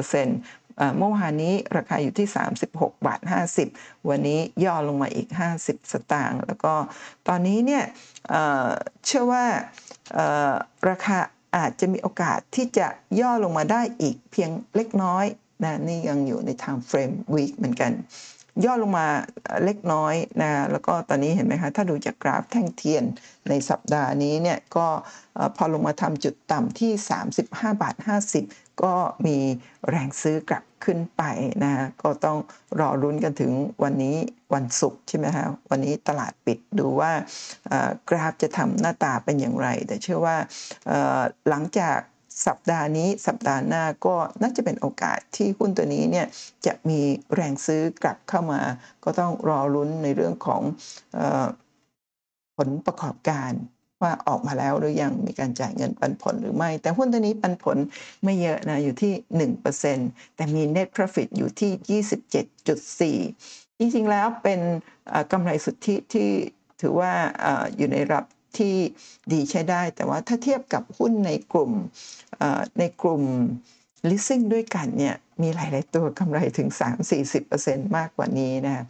[0.00, 0.59] 40%
[0.98, 2.28] เมื่อวานนี้ราคาอยู่ที่
[2.66, 3.20] 36 บาท
[3.64, 5.28] 50 วันนี้ย่อลงมาอีก
[5.60, 6.74] 50 สตางค์แล้วก็
[7.28, 7.84] ตอนนี้เนี่ย
[9.06, 9.44] เชื่อว่า
[10.90, 11.18] ราคา
[11.56, 12.86] อาจจะมีโอกาสที่จะ
[13.20, 15.26] ย่อลงมาได้อีกเพียงเล็กน้อย
[15.62, 17.92] นะนี่ยังอยู่ใน time frame week เหมือนกัน
[18.64, 19.06] ย่อลงมา
[19.64, 23.04] เล็กน้อยนะแล้วก็ตอนนี้เห็นไหมคะถ้าดูจากกราฟแท่งเทียน
[23.48, 24.86] ในสัปดาห์นี้เนี่ยก็
[25.56, 26.92] พอลงมาทำจุดต่ำที่
[27.36, 27.94] 35 บาท
[28.38, 28.94] 50 ก็
[29.26, 29.38] มี
[29.88, 31.22] แรงซื้อกลับขึ้นไป
[31.64, 32.38] นะก็ต้อง
[32.80, 34.16] รอรุ้นกันถึงวันนี้
[34.54, 37.12] วันศุกร์ใช่ไหมคะวันนี้ตลาดปิดดูว่า
[38.08, 40.36] กราฟจะทำหน้าตาเป็นอย่างไร แต่เชื่อว่า
[41.48, 41.98] หลังจาก
[42.46, 46.26] สัปดาห์นี้สัปดาห์หน้าก็น่าจะเป็นโอกาสที่หุ้นตัวนี้เนี่ย
[46.66, 47.00] จะมี
[47.34, 48.60] แรงซื้อกลับเข้ามา
[49.04, 50.62] ก็ต้องรอรุ้นในเรื่องของ
[52.56, 53.52] ผลประกอบการ
[54.02, 57.76] ว่าออกมาแล้วหรือยังมีการจ่ายเงินปันผลหรือไม่ แต่หุ้นตัวนี้ปันผล
[58.24, 59.12] ไม่เยอะนะอยู่ที่
[59.74, 62.02] 1%แต่มี net profit อยู่ที่
[63.28, 64.60] 27.4 จริงๆแล้วเป็น
[65.32, 66.28] กำไรสุทธิที่
[66.80, 67.12] ถือว่า
[67.76, 68.26] อยู่ในระดับ
[68.58, 68.76] ที่
[69.32, 71.72] ดีใช้ได้ แต่ว่าถ้าเทียบกับหุ้นในกลุ่ม
[72.78, 73.22] ในกลุ่ม
[74.08, 76.68] leasing ด้วยกันเนี่ยมีหลาย ๆ ตัวกำไรถึง
[77.32, 78.84] 3-40%มากกว่านี้นะ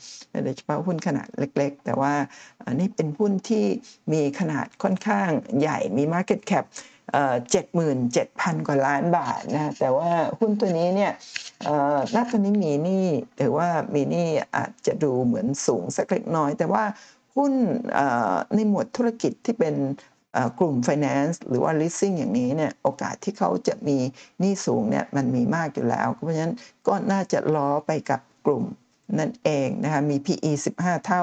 [0.44, 2.14] โดยเฉพาะหุ้นขนาดเล็ก ๆ แต่ว่า
[2.66, 3.64] อันนี้เป็นหุ้นที่
[4.12, 6.64] มีขนาดค่อนข้างใหญ่มี Market Cap
[7.50, 11.12] 77,000กว่าล้านบาทนะแต่ว่าหุ้นตัวนี้เนี่ย
[12.14, 16.84] ณตอนนี้มีนี้หรือว่ามีนี้อาจจะดูเหมือนสูงสักเล็กน้อย แต่ว่า
[17.36, 17.52] หุ้น
[18.54, 19.74] ในหมวดธุรกิจที่เป็น
[20.58, 23.98] กลุ่ม finance หรือว่า leasing อย่างนี้เนี่ยโอกาสที่เขาจะมี
[24.40, 26.54] หนี้สูงเนี่ยมันมีมากอยู่แล้ว เพราะฉะนั้น
[26.86, 28.64] ก็น่าจะล้อไปกับกลุ่ม
[29.18, 31.22] นั่นเองนะคะมี PE 15 เท่า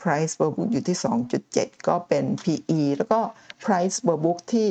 [0.00, 0.98] price per book อยู่ที่
[1.42, 3.20] 2.7 ก็เป็น PE แล้วก็
[3.64, 4.68] price per book ที่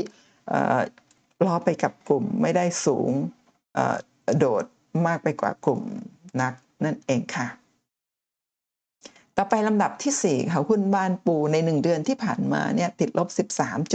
[1.46, 3.12] ล้อไปกับกลุ่มไม่ได้สูง
[4.38, 4.66] โดด
[5.08, 5.82] มากไปกว่ากลุ่ม
[6.42, 6.54] นัก
[6.86, 7.48] นั่นเองค่ะ
[9.38, 13.28] ต่อไปลำดับที่ 4 ค่ะหุ้นบ้านปูใน 1 เดือนที่ผ่านมาเนี่ยติดลบ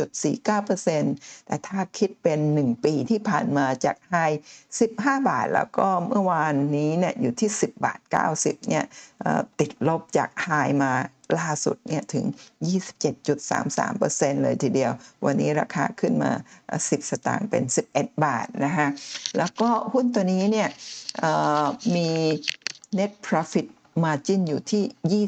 [0.01, 4.15] 13.49%แต่ถ้าคิดเป็น 1 ปีที่ผ่านมาจากไฮ
[4.71, 8.01] 15 บาท แล้วก็เมื่อวานนี้เนี่ยอยู่ที่ 10 บาท
[8.35, 8.85] 90เนี่ย
[9.61, 10.49] ติดลบจากไฮ
[10.83, 10.93] มา
[11.39, 12.25] ล่าสุดเนี่ยถึง
[13.15, 14.93] 27.33%เลยทีเดียว
[15.25, 16.33] วันนี้ราคาขึ้นมา
[16.69, 18.89] 10 สตางค์เป็น 11 บาทนะคะ
[19.39, 20.69] แล้วก็หุ้นตัวนี้เนี่ย
[21.95, 22.09] มี
[22.99, 23.67] net profit
[24.05, 25.25] margin อยู่ที่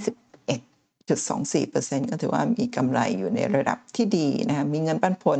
[1.98, 5.38] 21.24%ก็ถือว่ามีกำไรอยู่ในระดับที่ดีนะคะมีเงินปันผล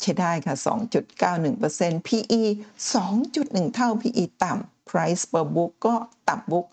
[0.00, 0.54] ใช้ได้ค่ะ
[1.32, 2.42] 2.91% PE
[2.92, 5.94] 2.1 เท่า PE ต่ำ Price per book ก็
[6.28, 6.66] ต่ำ book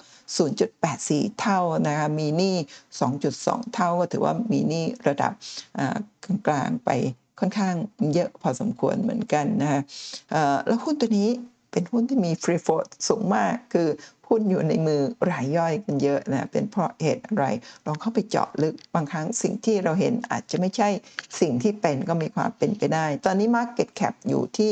[0.87, 2.55] 0.84 เท่านะคะมีนี้
[3.15, 5.31] 2.2 เท่าก็ถือว่ามีนี้ระดับ
[6.47, 6.89] กลางๆไป
[7.39, 7.75] ค่อนข้าง
[8.13, 9.81] เยอะพอสมควรเหมือนกันนะคะ
[10.67, 11.29] แล้วหุ้นตัวนี้
[11.73, 13.89] เป็นหุ้นที่มีฟรีโฟลสูงมาก คือ
[14.29, 17.45] หุ้นอยู่ในมือรายย่อยกันเยอะนะเป็นเพราะเหตุอะไร
[17.85, 20.89] ลองเข้าไปเจาะลึกบางครั้งสิ่งที่เราเห็นอาจจะไม่ใช่
[21.41, 24.71] สิ่งที่เป็นก็มีความเป็นไปได้ ตอนนี้ Market Cap อยู่ที่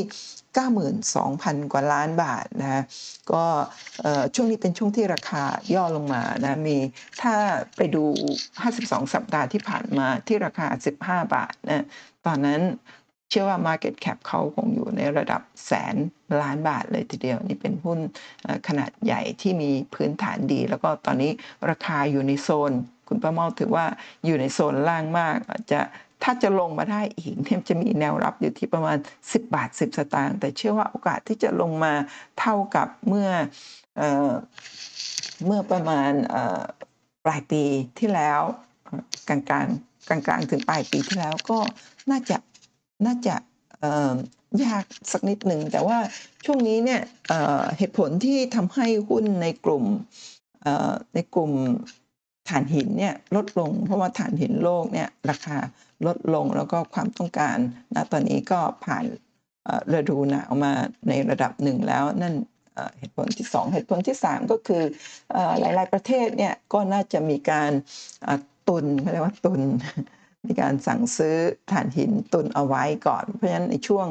[0.65, 2.83] 92,000 กว่าล้านบาทนะ
[3.31, 3.45] ก็
[4.35, 6.77] ช่วงนี้เป็นช่วงที่ราคาย่อลงมานะมี
[7.21, 7.35] ถ้า
[7.75, 8.03] ไปดู
[8.57, 10.67] 52 สัปดาห์ที่ผ่านมาที่ราคา
[11.01, 11.85] 15 บาทนะ
[12.25, 12.61] ตอนนั้น
[13.31, 15.95] เชื่อว่า Market Cap เขาคงอยู่ในระดับแสน
[16.41, 17.99] ล้านบาทเลยทีเดียว นี่เป็นหุ้น
[18.67, 21.31] ขนาดใหญ่ที่มีพื้นฐานดี แล้วก็ตอนนี้
[21.69, 22.71] ราคาอยู่ในโซน
[23.07, 23.85] คุณป้าเมาถือว่า
[24.25, 25.37] อยู่ในโซนล่างมาก
[25.71, 25.79] จะ
[26.23, 31.93] ถ้าจะลงมาได้อีกเนี่ยจะมีแนวรับอยู่ที่ประมาณ 10 บาท 10 สตางค์แต่เชื่อว่าโอกาสที่จะลงมา
[32.39, 33.29] เท่ากับเมื่อ
[35.45, 36.11] เมื่อประมาณ
[37.25, 37.63] ปลายปี
[37.99, 38.41] ที่แล้ว
[39.29, 39.67] กลางกลาง
[40.09, 41.59] กลางกลางถึงปลายปีที่แล้วก็
[42.11, 42.37] น่าจะ
[43.05, 43.35] น่าจะ
[44.63, 45.97] ยากสักนิดหนึ่ง แต่ว่า
[46.45, 47.01] ช่วงนี้เนี่ย
[47.77, 49.85] เหตุผลที่ทำให้หุ้นในกลุ่ม
[51.13, 51.51] ในกลุ่ม
[52.49, 55.57] ถ่านหินเนี่ยลดลง เพราะว่าถ่านหินโลกเนี่ยราคา
[56.07, 57.57] ลดลงแล้วก็ความต้องการ
[57.95, 59.05] ณตอนนี้ก็ผ่าน
[59.93, 60.73] ฤดูหนาวมา
[61.07, 62.35] ในระดับหนึ่งแล้วนั่น
[62.97, 64.83] เหตุผลที่ 2 เหตุผลที่ 3 ก็คือ
[65.59, 67.71] หลาย ๆ ประเทศเนี่ยก็น่าจะมีการ
[68.67, 69.61] ตุนเขาเรียกว่าตุน
[70.47, 71.35] มีการสั่งซื้อ
[71.71, 74.05] ถ่านหินตุนเอาไว้ก่อน เพราะฉะนั้นในช่วง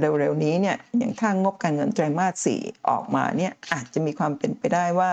[0.00, 5.10] เร็วๆนี้เนี่ยอย่างถ้างบการเงินไตรมาสสี่ออกมาเนี่ยอาจจะมีความเป็นไปได้ว่า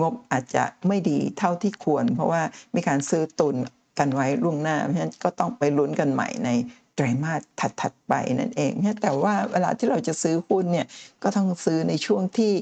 [0.00, 2.42] งบอาจจะไม่ดีเท่าที่ควร เพราะว่า
[2.74, 3.56] มีการซื้อตุน
[3.98, 6.50] กันไว้ล่วงหน้า เพราะฉะนั้นก็ต้องไปลุ้นกันใหม่ใน
[6.94, 7.40] ไตรมาส
[7.80, 10.86] ถัดๆไปนั่นเอง แต่ว่าเวลาที่เราจะซื้อหุ้นเนี่ย
[11.22, 12.52] ก็ต้องซื้อในช่วงที่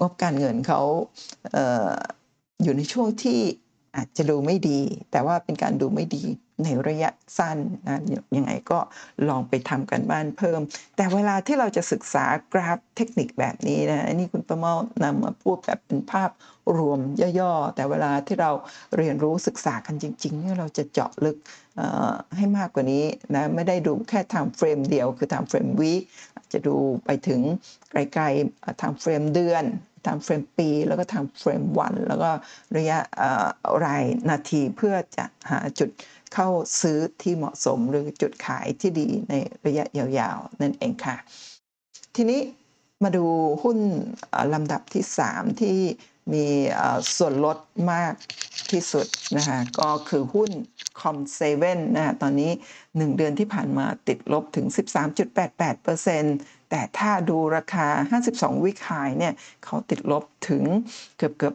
[0.00, 0.80] งบการเงินเขา
[2.62, 3.40] อยู่ในช่วงที่
[3.96, 6.24] อาจจะดูไม่ดี แต่ว่าเป็นการดูไม่ดี
[6.64, 8.00] ในระยะสั้นนะ
[8.36, 8.78] ยังไงก็
[9.28, 10.60] ลองไปทำการบ้านเพิ่ม
[10.96, 14.74] แต่เวลาที่เราจะศึกษากราฟเทคนิคแบบนี้นะอันนี้คุณประเมา
[15.04, 16.30] นำมาพูดแบบเป็นภาพ
[16.76, 17.00] รวม
[17.40, 18.50] ย่อๆ แต่เวลาที่เรา
[18.96, 21.36] เรียนรู้ศึกษากันจริงๆเนี่ยเราจะเจาะลึก
[22.36, 25.92] ให้มากกว่านี้นะไม่ได้ดูแค่ time frame เดียวคือ time frame week
[26.52, 27.40] จะดูไปถึง
[27.92, 29.64] ไกลๆ time frame เดือน
[30.06, 32.30] time frame ปี แล้วก็ time frame วัน แล้วก็
[32.76, 32.98] ระยะ
[33.84, 35.90] รายนาทีเพื่อจะหาจุด
[36.32, 36.48] เข้า
[36.80, 39.34] ซื้อที่เหมาะสมหรือจุดขายที่ดีใน
[39.66, 41.16] ระยะยาวๆ นั่นเองค่ะ
[42.16, 42.40] ทีนี้
[43.02, 43.24] มาดู
[43.62, 43.78] หุ้น
[44.54, 45.76] ลำดับที่ 3 ที่
[46.32, 46.46] มี
[47.16, 47.58] ส่วนลด
[47.92, 48.14] มาก
[48.70, 49.06] ที่สุด
[49.36, 50.50] นะคะก็คือหุ้น
[51.00, 52.52] คอมเซเว่นนะตอนนี้
[52.82, 54.66] 1 เดือนที่ผ่านมาติดลบถึง
[55.48, 57.86] 13.88%แต่ถ้าดูราคา
[58.26, 60.64] 52 วิคายเนี่ยเขาติดลบถึง
[61.16, 61.54] เกือบเกือบ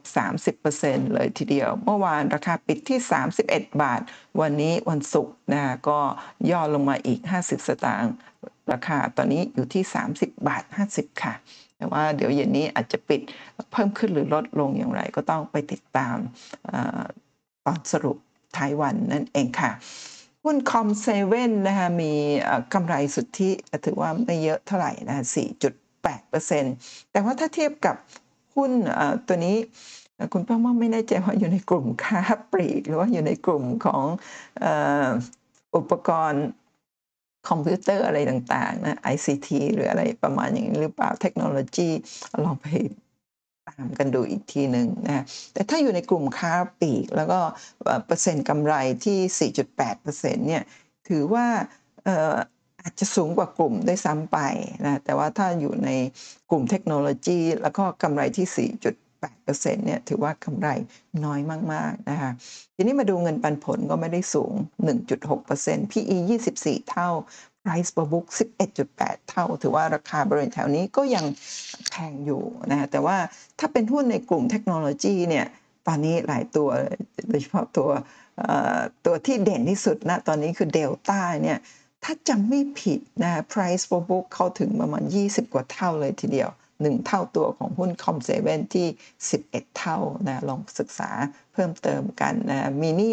[0.58, 3.00] 30%เลยทีเดียว เมื่อวานราคาปิดที่
[3.42, 4.02] 31 บาท
[4.42, 6.00] วันนี้วันศุกร์นะก็
[6.52, 8.14] ย่อลงมาอีก 50 สตางค์
[8.72, 9.84] ราคาตอนนี้อยู่ที่
[10.16, 10.64] 30 บาท
[10.94, 11.34] 50 ค่ะ
[11.78, 13.22] แต่ว่าเดี๋ยวเย็นนี้อาจจะปิด
[13.72, 16.18] เพิ่มขึ้นหรือลดลงอย่างไร ก็ต้องไปติดตาม
[17.66, 18.18] ตอนสรุป
[18.58, 19.72] ท้ายวันนั่นเองค่ะ
[20.44, 22.14] หุ้นคอมเซเว่นนะคะมี
[22.74, 23.50] กำไรสุทธิ
[23.86, 25.26] ถือว่าไม่เยอะเท่าไหร่นะ
[25.98, 27.96] 4.8%แต่ว่าถ้าเทียบกับ
[28.56, 28.72] หุ้น
[29.28, 29.58] ตัวนี้
[30.34, 32.22] คุณป้าม่าไม่แน่ใจว่าอยู่ในกลุ่มค้า
[32.52, 34.04] ปลีก หรือว่าอยู่ในกลุ่มของ
[35.76, 36.46] อุปกรณ์
[37.48, 41.90] คอมพิวเตอร์อะไรต่างๆนะ ICT หรืออะไรประมาณอย่างนี้หรือเปล่าเทคโนโลยี
[42.46, 42.68] ลองไป
[43.68, 45.24] ตามกันดูอีกทีหนึ่งนะ
[45.54, 47.40] แต่ถ้าอยู่ในกลุ่มค้าปลีก แล้วก็
[48.06, 48.74] เปอร์เซ็นต์กำไร
[49.06, 49.52] ที่
[49.86, 50.64] 4.8%เนี่ย
[51.08, 51.46] ถือว่า
[52.82, 54.38] อาจจะสูงกว่ากลุ่มได้ซ้ำไป
[54.86, 55.90] นะแต่ว่าถ้าอยู่ใน
[56.50, 58.48] กลุ่มเทคโนโลยี แล้วก็กำไรที่
[59.26, 60.68] 8%เนี่ยถือว่ากำไร
[61.26, 61.40] น้อย
[61.74, 62.32] มากๆนะคะ
[62.76, 64.54] ทีนี้มาดูเงินปันผลก็ไม่ได้สูง
[65.22, 66.18] 1.6% PE
[66.54, 67.10] 24 เท่า
[67.64, 68.28] Price per book
[68.78, 71.26] 11.8 เท่า ถือว่าราคาบริเวณแถวนี้ก็ยัง
[71.92, 73.18] แพงอยู่นะแต่ว่า
[73.60, 75.46] ถ้าเป็นหุ้นในกลุ่มเทคโนโลยีเนี่ย
[75.88, 76.70] ตอนนี้หลายตัว
[77.30, 77.90] โดยเฉพาะตัว
[79.06, 81.58] ตัวที่เด่นที่สุดนะตอนนี้คือเดลต้าเนี่ย
[82.04, 86.50] ถ้าจำไม่ผิดนะ price per book เข้าถึงประมาณ 20 กว่าเท่าเลยทีเดียว
[86.82, 88.88] 1 เท่าตัวของหุ้นคอมเซเว่นที่
[89.32, 89.98] 11 เท่า
[90.28, 91.10] นะลองศึกษา
[91.54, 93.10] เพิ่มเติมกันนะมินิ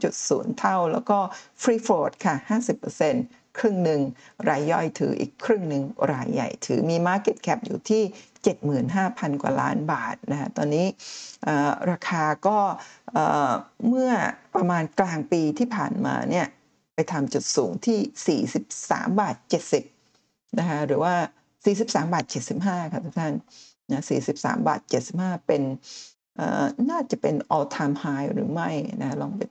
[0.00, 1.18] 2.0 เท่า แล้วก็
[1.62, 2.34] free float ค่ะ
[2.98, 4.00] 50%ครึ่งหนึ่ง
[4.48, 5.82] รายย่อยถืออีกครึ่งหนึ่ง
[6.12, 8.02] รายใหญ่ถือมี Market Cap อยู่ที่
[8.72, 10.86] 75,000 กว่าล้านบาทนะตอนนี้
[11.90, 12.58] ราคาก็
[13.88, 14.12] เมื่อ
[14.54, 16.46] ประมาณกลางปีที่ผ่านมาเนี่ย
[16.94, 19.36] ไปทำจุดสูงที่ 43 บาท
[19.96, 21.14] 70นะคะหรือว่า
[21.66, 22.24] 43บาท
[22.58, 23.34] 75ค่ะทุกท่าน
[23.90, 24.02] นะ
[24.34, 24.80] 43บาท
[25.14, 25.62] 75 เป็น
[26.90, 28.70] น่าจะเป็น all time high หรือไม่
[29.02, 29.42] นะลองไป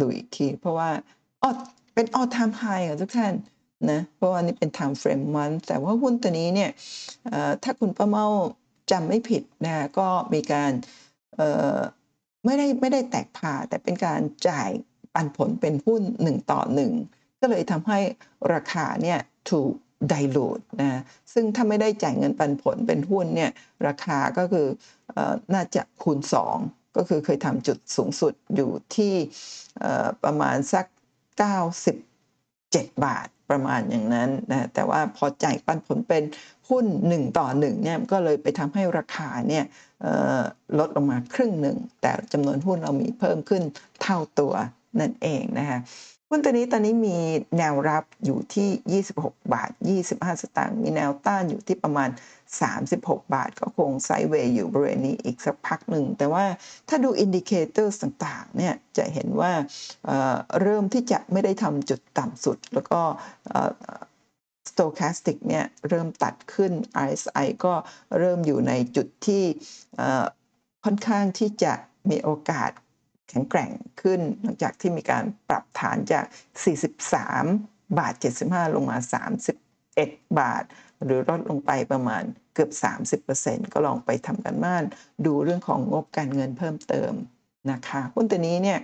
[0.00, 0.90] ดูอีกที เพราะว่า
[1.42, 1.50] อ๋อ
[1.94, 3.34] เป็น all time high ค่ะทุกท่าน
[3.90, 6.70] นะเพราะว่านี่เป็น time frame มันแต่ว่าหุ้นตัวนี้เนี่ย
[7.62, 8.26] ถ้าคุณป้าเมา
[8.90, 10.72] จำไม่ผิดนะก็มีการ
[12.44, 14.70] ไม่ได้ไม่ได้แตกผ่าแต่เป็นการจ่าย
[15.14, 16.60] ปันผลเป็นหุ้น 1 ต่อ
[17.02, 17.98] 1 ก็เลยทำให้
[18.52, 19.18] ราคาเนี่ย
[19.50, 19.72] ถูก
[20.08, 21.00] ไดลูดนะ
[21.32, 23.50] ซึ่งถ้าไม่ได้จ่ายเงินปันผลเป็นหุ้นเนี่ย
[23.86, 24.66] ราคาก็คือ
[25.16, 25.18] อ
[25.54, 26.18] น่าจะคูณ
[26.58, 29.14] 2 ก็คือเคยทำจุดสูงสุดอยู่ที่
[30.24, 30.86] ประมาณสัก
[32.10, 36.22] 97 บาทประมาณอย่างนั้นนะแต่ว่าพอจ่ายปันผลเป็น
[36.68, 39.64] หุ้น 1 ต่อ1เนี่ยก็เลยไปทำให้ราคาเนี่ย
[40.78, 43.62] ลดลงมาครึ่งหนึ่ง แต่จำนวนหุ้นเรามีเพิ่มขึ้น
[44.02, 44.54] เท่าตัว
[45.00, 45.78] นั่นเองนะคะ
[46.32, 47.18] หุ้นตัวนี้ตอนนี้มี
[47.58, 49.70] แนวรับอยู่ที่ 26 บาท
[50.06, 52.10] 25 สตางค์ มีแนวต้านอยู่ที่ประมาณ
[52.70, 56.44] 36 บาท ก็คงไซด์เวย์อยู่บริเวณนี้อีกสักพักหนึ่ง แต่ว่า
[56.88, 59.52] ถ้าดู indicator ต่างๆ เนี่ย จะเห็นว่า
[60.06, 63.00] เริ่มที่จะไม่ได้ทำจุดต่ำสุด แล้วก็
[64.70, 66.72] stochastic เนี่ย เริ่มตัดขึ้น
[67.06, 67.74] RSI ก็
[68.18, 69.44] เริ่มอยู่ในจุดที่
[70.84, 71.72] ค่อนข้างที่จะ
[72.10, 72.70] มีโอกาส
[73.30, 73.70] แข็งแกร่ง
[74.02, 76.24] ขึ้น หลังจากที่มีการปรับฐานจาก
[77.10, 78.14] 43 บาท
[78.44, 78.98] 75 ลงมา
[79.68, 80.64] 31 บาท
[81.04, 82.22] หรือลดลงไปประมาณ
[82.54, 82.70] เกือบ
[83.22, 84.84] 30%ก็ลองไปทำกันบ้าน
[85.26, 87.12] ดูเรื่องของงบการเงินเพิ่มเติม
[87.70, 88.78] นะคะหุ้นตัวนี้เนี่ย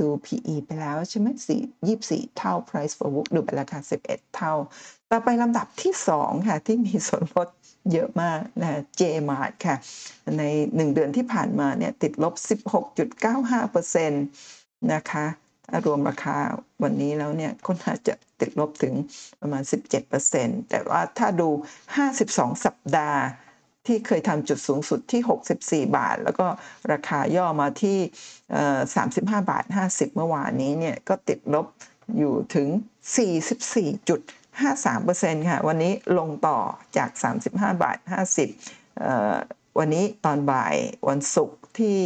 [0.00, 4.52] ดู PE ไปแล้วใช่ไหมสี่ยี่สี่เท่า price for book ดูไปราคา11 เท่า
[5.10, 7.48] ต่อไปลำดับที่ 2 ค่ะ ที่มีส่วนลด
[7.92, 9.76] เยอะมากนะ JMart ค่ะ
[10.38, 12.34] ใน 1 เดือนที่ผ่านมาเนี่ยติดลบ
[13.22, 15.26] 16.95%นะคะ
[15.84, 16.36] รวมราคา
[16.82, 18.94] วันนี้แล้วเนี่ยก็น่าจะติดลบถึง
[19.40, 19.62] ประมาณ
[20.16, 21.48] 17%แต่ว่าถ้าดู
[22.06, 23.20] 52 สัปดาห์
[23.86, 25.22] ที่เคยทำจุดสูงสุดที่
[25.88, 26.46] 64 บาท แล้วก็
[26.92, 27.98] ราคาย่อมาที่
[28.94, 31.66] 35 บาท 50 เมื่อวานนี้เนี่ยก็ติดลบ
[32.18, 32.68] อยู่ถึง
[33.16, 36.58] 44.53%ค่ะ วันนี้ลงต่อ
[36.96, 37.10] จาก
[37.46, 37.98] 35 บาท
[38.68, 40.74] 50วันนี้ตอนบ่าย
[41.08, 41.98] วันศุกร์ที่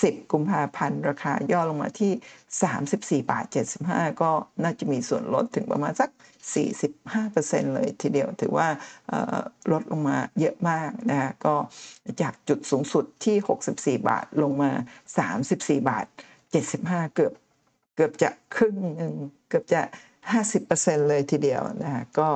[0.00, 2.12] 10 กุมภาพันธ์ราคาย่อลงมาที่
[3.22, 3.44] 34 บาท
[3.82, 4.30] 75 ก็
[4.62, 6.10] น่าจะมีส่วนลดถึงประมาณสัก
[6.92, 8.68] 45%เลยทีเดียวถือว่า
[9.72, 11.54] ลดลงมาเยอะมากนะก็
[12.22, 14.70] จากจุดสูงสุดที่ 64 บาทลงมา
[15.30, 16.06] 34 บาท
[16.60, 17.32] 75 เกือบ
[17.96, 19.14] เกือบจะครึ่งหนึ่ง
[19.48, 19.82] เกือบจะ
[20.44, 22.28] 50%เลยทีเดียวนะก็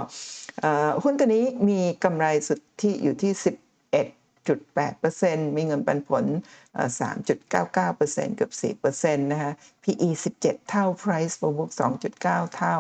[1.03, 3.33] หุ้นตัวนี้มีกำไรสุทธิอยู่ที่
[4.47, 6.25] 11.8%มีเงินปันผล
[7.01, 10.09] 3.99%เกือบ4%นะคะ PE
[10.41, 11.71] 17 เท่า Price per book
[12.15, 12.77] 2.9 เท่า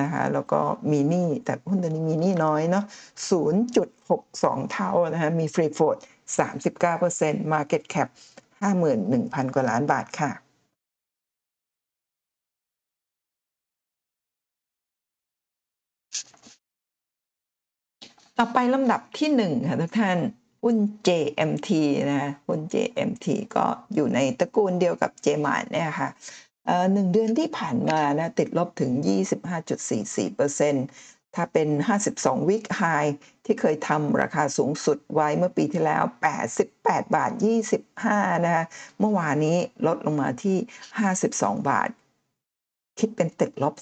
[0.00, 2.84] นะคะแล้วก็มีหนี้แต่หุ้นตัวนี้มีหนี้น้อยเนาะ
[3.78, 5.96] 0.62 เท่านะคะมีฟรีโฟด
[6.78, 8.08] 39% Market Cap
[8.80, 10.32] 51,000 กว่าล้านบาทค่ะ
[18.38, 20.18] ต่อไปลำดับที่1ค่ะทุกท่าน
[20.62, 20.76] หุ้น
[21.08, 21.68] JMT
[22.10, 26.10] นะหุ้น JMT ก็อยู่ในตระกูลเดียวกับ JMart เนี่ยค่ะ
[26.92, 28.92] หนึ่งเดือนที่ผ่านมานะติดลบถึง
[29.74, 31.68] 25.44%ถ้าเป็น
[32.08, 32.82] 52 วิกไฮ
[33.44, 36.02] ที่เคยทำราคาสูงสุดไว้เมื่อปีที่แล้ว
[36.58, 37.32] 88 บาท
[37.88, 38.64] 25 นะคะ
[39.00, 40.56] เมื่อวานนี้ลดลงมาที่
[41.12, 41.88] 52 บาท
[42.98, 43.74] คิดเป็นติดลบ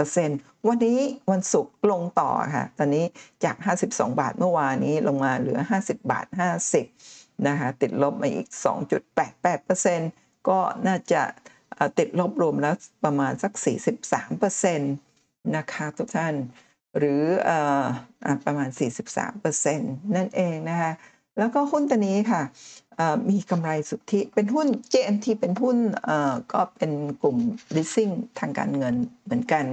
[0.00, 0.98] 41%วันนี้
[1.30, 3.04] วันศุกร์ลงต่อค่ะ ตอนนี้
[3.44, 6.26] จาก 52 บาทเมื่อวานนี้ลงมาเหลือ 50 บาท
[6.84, 8.48] 50 นะคะ ติดลบมาอีก
[9.28, 11.22] 2.88%ก็น่าจะ
[11.98, 12.74] ติดลบรวมแล้ว
[13.04, 13.52] ประมาณสัก
[14.30, 14.78] 43%
[15.56, 16.34] นะคะทุกท่าน
[16.98, 17.50] หรืออ
[18.44, 18.68] ประมาณ
[19.42, 20.92] 43%นั่นเองนะคะ
[21.38, 22.42] แล้วก็หุ้นตัวนี้ค่ะ
[23.30, 25.76] มีกำไรสุทธิ เป็นหุ้น JMT เป็นหุ้น
[26.52, 27.38] ก็เป็นกลุ่ม
[27.74, 29.64] leasing ทางการเงินเหมือนกัน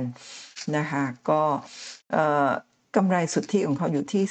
[0.78, 1.42] นะคะก็
[2.96, 4.24] กำไรสุทธิของเขาอยู่ที่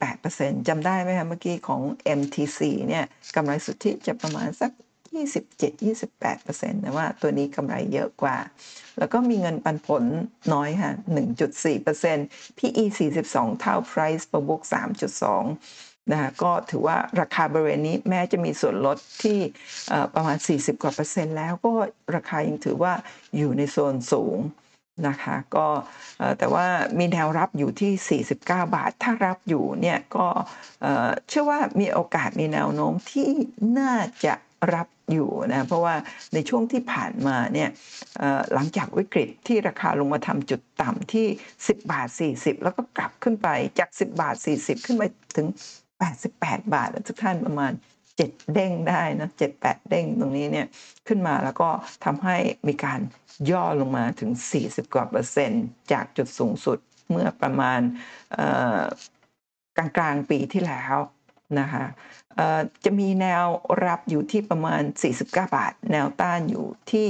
[0.00, 1.82] 38%จำได้ไหมคะเมื่อกี้ของ
[2.18, 3.04] MTC เนี่ย
[3.36, 4.70] กำไรสุทธิจะประมาณสัก
[5.16, 8.36] 27-28%แต่ว่าตัวนี้กำไรเยอะกว่า
[8.98, 10.04] แล้วก็มีเงินปันผล
[10.52, 10.92] น้อยค่ะ
[11.76, 12.84] 1.4% PE
[13.22, 19.38] 42 เท่า Price per book 3.2 นะก็ถือว่าราคาบริเวณนี้แม้จะมีส่วนลดที่
[20.14, 21.72] ประมาณ 40 กว่าเปอร์เซ็นต์แล้วก็
[22.16, 22.92] ราคายังถือว่า
[23.36, 24.38] อยู่ในโซนสูง
[25.08, 25.66] นะคะก็
[26.38, 26.66] แต่ว่า
[26.98, 30.26] มีแนวรับอยู่ที่ 49 บาท ถ้ารับอยู่เนี่ยก็
[31.28, 33.30] เชื่อว่ามีโอกาสมีแนวโน้มที่
[33.78, 33.94] น่า
[34.24, 34.34] จะ
[34.74, 35.94] รับอยู่นะเพราะว่า
[36.34, 37.68] ในช่วงที่ผ่านมาเนี่ย
[38.54, 41.26] หลังจากวิกฤตที่ราคาลงมาทำจุดต่ำที่
[41.58, 43.48] 10 บาท 40 แล้วก็กลับขึ้นไป
[43.78, 45.04] จาก 10 บาท 40 ขึ้นไป
[45.36, 45.46] ถึง
[46.06, 47.72] 88 บาททุกท่านประมาณ
[48.12, 50.66] 7 เด้งได้นะ7 8เด้งตรงนี้เนี่ย
[51.08, 51.68] ขึ้นมาแล้วก็
[52.04, 52.36] ทำให้
[52.68, 53.00] มีการ
[53.50, 54.30] ย่อลงมาถึง
[54.62, 56.78] 40 กว่าเปอร์เซ็นต์จากจุดสูงสุด
[57.10, 57.80] เมื่อประมาณ
[59.76, 60.96] กลางกลางปีที่แล้ว
[61.60, 61.84] นะคะ
[62.84, 63.44] จะมีแนว
[63.86, 67.08] รับอยู่ที่ประมาณ 49 บาท แนวต้านอยู่ที่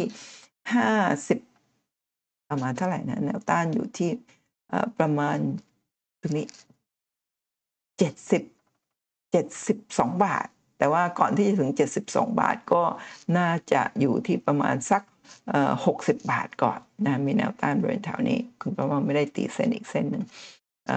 [1.64, 4.10] 50 ประมาณเท่าไหร่นะแนวต้านอยู่ที่
[5.00, 5.36] ประมาณ
[6.20, 6.46] ตรงนี้
[7.68, 8.57] 70
[9.36, 10.46] 72 บาท
[10.78, 11.70] แต่ว่าก่อนที่จะถึง
[12.06, 12.82] 72 บาทก็
[13.36, 15.02] น่าจะอยู่ที่ประมาณสัก
[15.64, 20.24] 60 บาทก่อนนะมีแนวต้านบริเวณแถวนี้ คุณประมาณไม่ได้ตีเส้นอีกเส้นหนึ่ง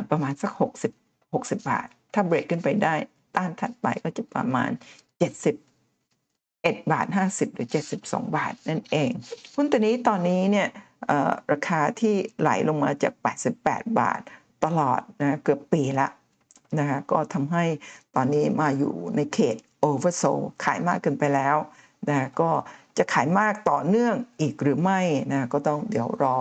[0.09, 0.51] ประมาณสัก
[0.93, 2.95] 60 60 บาท ถ้าเบรกขึ้นไปได้
[3.35, 4.71] ต้านถัดไปก็จะประมาณ
[6.01, 7.67] 71บาท 50 หรือ
[7.99, 9.11] 72 บาทนั่นเอง
[9.55, 10.67] หุ้นตัวนี้ตอนนี้เนี่ย
[11.51, 13.13] ราคาที่ไหลลงมาจาก
[13.55, 14.21] 88 บาท
[14.65, 16.07] ตลอดนะเกือบปีละ
[16.79, 17.63] นะคะก็ทำให้
[18.15, 20.23] ตอนนี้มาอยู่ในเขตโอเวอร์โซ
[20.63, 21.55] ขายมากเกินไปแล้ว
[22.09, 22.49] นะก็
[22.97, 24.99] จะขายมากต่อเนื่องอีกหรือไม่
[25.33, 26.37] นะก็ต้องเดี๋ยวรอ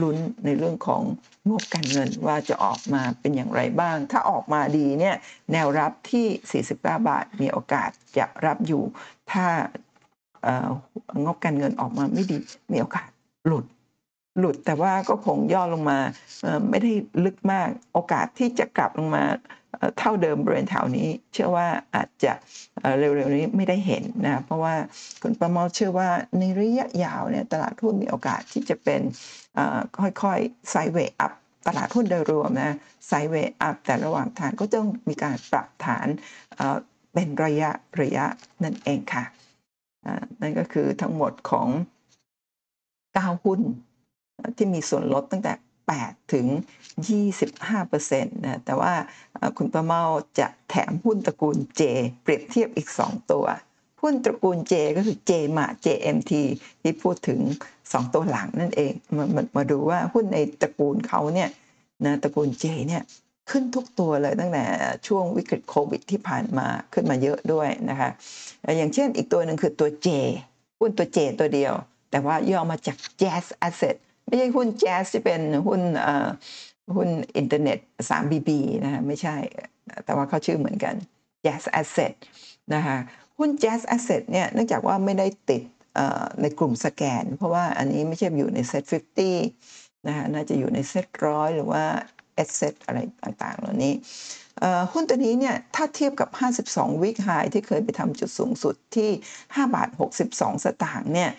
[0.00, 1.02] ลุ้นในเรื่องของ
[1.48, 5.16] งบการเงินว่าจะออกมาเป็นอย่างไรบ้าง ถ้าออกมาดีเนี่ย
[5.52, 8.82] แนวรับที่ 49 บาทมีโอกาสจะรับอยู่
[9.32, 9.46] ถ้า
[11.24, 12.38] งบการเงินออกมาไม่ดี
[12.72, 13.08] มีโอกาส
[13.46, 13.64] หลุด
[14.38, 15.98] หลุดแต่ว่าก็คงย่อลงมา
[16.70, 16.92] ไม่ได้
[17.24, 19.24] ลึกมากโอกาสที่จะกลับลงมา
[19.98, 22.32] เท่าเดิมบริเวณแถวนี้ เชื่อว่าอาจจะ
[22.98, 24.74] เร็วๆนี้ไม่ได้เห็นนะเพราะว่า
[25.22, 29.00] คุณประเมาเชื่อว่าในระยะยาวเนี่ยตลาดหุ้นมีโอกาสที่จะเป็น
[30.22, 31.32] ค่อยๆไซเวอัพ
[31.66, 32.76] ตลาดหุ้นโดยรวมนะ
[33.08, 36.06] ไซเวอัพแต่ระหว่างทางก็ต้องมีการปรับฐาน
[37.14, 37.70] เป็นระยะ
[38.00, 38.24] ระยะ
[38.64, 39.24] นั่นเองค่ะ
[40.40, 41.68] นั่นก็คือทั้งหมดของ
[43.26, 43.60] 9 หุ้น
[44.56, 45.52] ที่มีส่วนลดตั้งแต่
[45.96, 46.46] 8 ถึง
[47.16, 48.94] 25%นะแต่ว่า
[49.56, 50.02] คุณประเมา
[50.38, 51.82] จะแถมหุ้นตระกูล J
[52.22, 53.46] เปรียบเทียบอีก 2 ตัว
[54.02, 56.32] หุ้นตระกูล J ก็คือ J มา JMT
[56.82, 57.40] ที่พูดถึง
[57.78, 61.50] 2 ตัวหลังนั่นเองมามามาดูว่าหุ้นในตระกูลเขาเนี่ย
[62.04, 63.02] นะตระกูล J เนี่ย
[63.50, 64.64] ขึ้นทุกตัวเลยตั้งแต่
[65.06, 68.10] ช่วงวิกฤตโควิดที่ผ่านมาขึ้นมาเยอะด้วยนะคะ
[68.62, 70.08] เอ่ออย่างเช่นอีกตัวหนึ่งคือตัว J
[70.80, 71.74] หุ้นตัว J ตัวเดียว
[72.10, 73.96] แต่ว่าย่อมาจาก JAS Asset
[74.28, 75.82] ไม่ใช่หุ้น Jazz ที่เป็นหุ้น
[76.96, 78.50] หุ้นอินเทอร์เน็ต 3BB
[78.84, 79.36] นะคะไม่ใช่
[80.04, 80.94] แต่ว่าเขาชื่อเหมือนกัน
[81.44, 82.14] JAS Asset
[82.74, 82.96] นะคะ
[83.38, 85.62] หุ้น JAS Asset เนี่ยเนื่องจากว่าไม่ได้ติด
[86.40, 88.84] ในกลุ่มสแกน เพราะว่าอันนี้ไม่ใช่อยู่ในเซ็ต
[89.26, 91.84] 50นะคะน่าจะอยู่ในเซ็ตร้อยหรือว่า
[92.48, 93.94] S set อะไรต่างๆ เหล่านี้
[94.92, 96.28] หุ้นตัวนี้เนี่ยถ้าเทียบกับ
[96.60, 99.10] 52 วิกไฮที่เคยไปทำจุดสูงสุดที่
[99.42, 99.88] 5 บาท
[100.22, 101.30] 62 สตางค์เนี่ย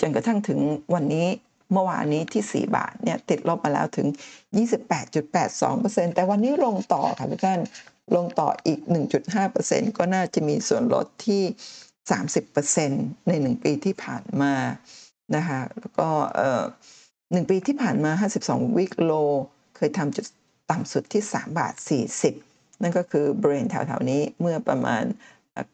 [0.00, 0.60] จนกระทั่งถึง
[0.94, 1.26] วันนี้
[1.72, 4.08] เมื่อวานนี้ที่ 4 บาทเนี่ยติดลบมาแล้วถึง
[5.12, 7.60] 28.82%แต่วันนี้ลงต่อค่ะทุกท่าน
[8.16, 8.80] ลงต่ออีก
[9.38, 11.42] 1.5%ก็น่าจะมีส่วนลดที่
[12.54, 14.54] 30%ใน 1 ปีที่ผ่านมา
[15.36, 16.62] นะคะแล้วก็เอ่อ
[17.32, 18.10] หนึ่งปีที่ผ่านมา
[18.44, 19.12] 52 วิกโล
[19.76, 20.26] เคยทำจุด
[20.70, 21.74] ต่ำสุดที่ 3 บาท
[22.28, 25.04] 40 นั่นก็คือบริเวณแถวๆนี้เมื่อประมาณ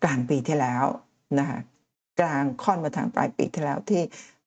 [0.04, 0.84] กลางปีที่แล้ว
[1.38, 1.58] นะคะ
[2.20, 4.02] กลางค่อนมาทางปลายปีที่แล้วที่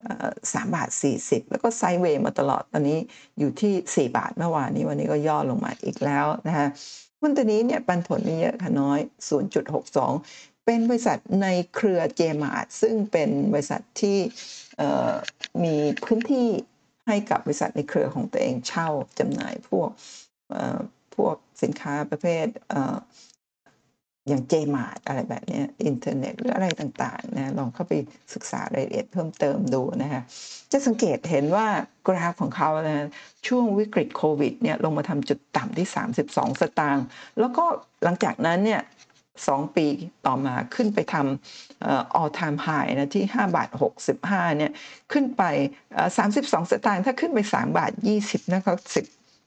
[0.06, 0.89] เอ่อ3บาท
[1.22, 2.99] 40แล้วก็ไซด์เวย์มาตลอดตอนนี้
[3.39, 6.68] อยู่ที่ 4 บาทเมื่อวานนี้วันนี้ก็ย่อลงมาอีกแล้วนะคะ
[7.22, 8.99] หุ้นตัวนี้เนี่ยปันผลไม่เยอะค่ะน้อย
[9.82, 14.20] 0.62 เป็นบริษัทในเครือเจมาร์ทซึ่งเป็นบริษัทที่
[15.64, 16.49] มีพื้นที่
[17.08, 18.89] ให้กับบริษัทในเครือของตัวเองเช่า
[19.20, 19.89] จำหน่ายพวก
[21.16, 22.45] พวกสินค้าประเภท
[24.26, 27.93] อ่ออย่างเจมาร์ทอะไรแบบเนี้ยอินเทอร์เน็ตหรืออะไรต่างๆนะลองเข้าไป
[28.34, 30.21] ศึกษารายละเอียดเพิ่มเติมดูนะคะ
[30.71, 31.67] จะสังเกตเห็นว่า
[32.07, 33.07] กราฟของเขานะ
[33.47, 35.88] ช่วงวิกฤตโควิดเนี่ยลงมาทำจุดต่ำที่
[36.23, 37.05] 32 สตางค์
[37.39, 37.65] แล้วก็
[38.03, 38.82] หลังจากนั้นเนี่ย
[39.47, 39.88] สองปี
[40.26, 43.69] ต่อมาขึ้นไปทำเอ่อ all time high นะที่ 5 บาท
[44.13, 44.71] 65เนี่ย
[45.11, 45.43] ขึ้นไป
[45.93, 46.09] เอ่อ
[46.41, 47.91] 32 สตางค์ถ้าขึ้นไป 3 บาท
[48.23, 48.78] 20นะครับ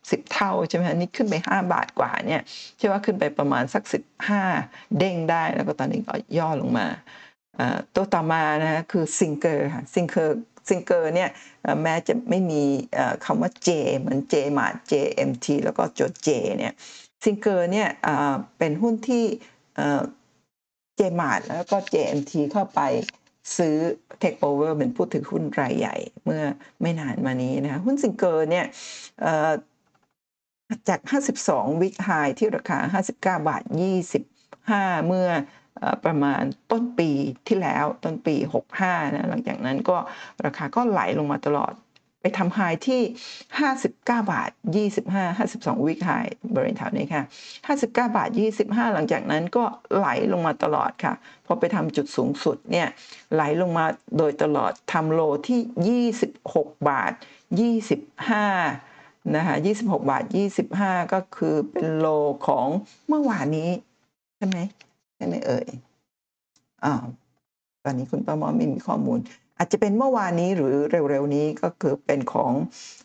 [0.08, 2.42] 10 10 เท่าใช่ไหมฮะนี่ขึ้นไป 5 บาทกว่าเนี่ย
[2.76, 3.82] เชื่อว่าขึ้นไปประมาณสัก
[4.40, 6.86] 15 เด้งได้แล้วก็ตอนนี้ก็ย่อลงมา
[7.94, 10.36] ตัวต่อมานะคือซิงเกอร์ค่ะซิงเกอร์
[10.68, 11.30] ซิงเกอร์เนี่ย
[11.82, 12.62] แม้จะไม่มี
[13.24, 16.72] คำว่า J เหมือน J มา JMT แล้วก็จด J เนี่ย
[17.24, 17.88] ซิงเกอร์เนี่ย
[18.58, 19.24] เป็นหุ้นที่
[20.96, 22.80] เจมาร์แล้วก็ JMT เข้าไป
[23.56, 23.76] ซื้อ
[24.22, 26.42] Take Over เป็นผู้ถือหุ้นรายใหญ่ เมื่อ
[26.80, 28.66] ไม่นานมานี้นะคะหุ้นซิงเกอร์เนี่ย
[30.88, 31.00] จาก
[31.40, 32.78] 52 วิกไฮที่ราคา
[33.10, 33.62] 59 บาท
[34.34, 35.28] 25 เมื่อ
[36.04, 36.42] ประมาณ
[36.72, 37.10] ต้นปี
[37.48, 38.34] ที่แล้วต้นปี
[38.76, 39.96] 65 นะหลังจากนั้นก็
[40.44, 41.72] ราคาก็ไหลลงมาตลอด
[42.20, 43.02] ไปทำไฮที่
[43.60, 44.50] 59 บาท
[44.94, 46.10] 25 52 วิกไฮ
[46.54, 47.22] บริเวณแถวนี้ค่ะ
[47.68, 48.30] 59 บาท
[48.62, 49.64] 25 หลังจากนั้นก็
[49.96, 51.14] ไหลลงมาตลอดค่ะ
[51.46, 52.88] พอไปทำจุดสูงสุดเนี่ย
[53.34, 53.84] ไหลลงมา
[54.18, 58.87] โดยตลอดทำโลที่ 26 บาท 25
[59.36, 60.24] นะคะ26 บาท
[60.74, 62.06] 25 ก็คือเป็นโล
[62.46, 62.66] ของ
[63.08, 63.70] เมื่อวานนี้
[64.36, 64.58] ใช่ไหม
[65.16, 65.66] ใช่ไหมเอ่ย
[66.84, 66.94] อ่า
[67.84, 69.18] ตอนนี้คุณป้าหมอไม่มีข้อมูล
[69.58, 70.74] อาจจะเป็นเมื่อวานนี้หรือ
[71.10, 72.52] เร็วๆนี้ก็คือเป็นของ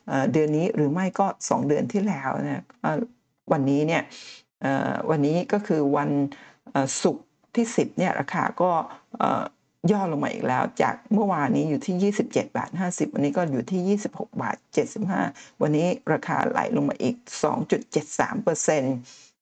[0.07, 2.63] เอ่อเดือนนี้หรือไม่ก็ 2 เดือนที่แล้วนะ
[3.51, 4.03] วันนี้เนี่ย
[5.09, 6.09] วันนี้ก็คือวัน
[7.03, 8.71] ศุกร์ที่ 10เนี่ยราคาก็
[9.21, 9.43] อ่อ
[9.92, 14.58] ย่อลงมาอีกแล้ว จากเมื่อวานนี้อยู่ที่ 27 บาท 50 วันนี้ก็อยู่ที่ 26 บาท
[15.10, 17.16] 75 วันนี้ราคาไหลลงมาอีก
[17.92, 18.80] 2.73%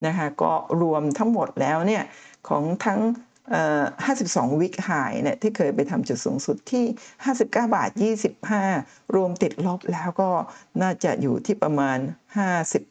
[0.06, 2.04] นะคะก็รวมทั้งหมดแล้วเนี่ย
[2.48, 3.02] ของทั้ง
[4.00, 4.90] 52 วิกไฮ
[5.24, 6.86] เนี่ยที่เคยไปทำจุดสูงสุดที่
[7.26, 7.90] 59 บาท
[8.52, 10.30] 25 รวมติดลบแล้วก็
[10.82, 11.98] น่าจะอยู่ที่ประมาณ
[12.62, 12.82] 50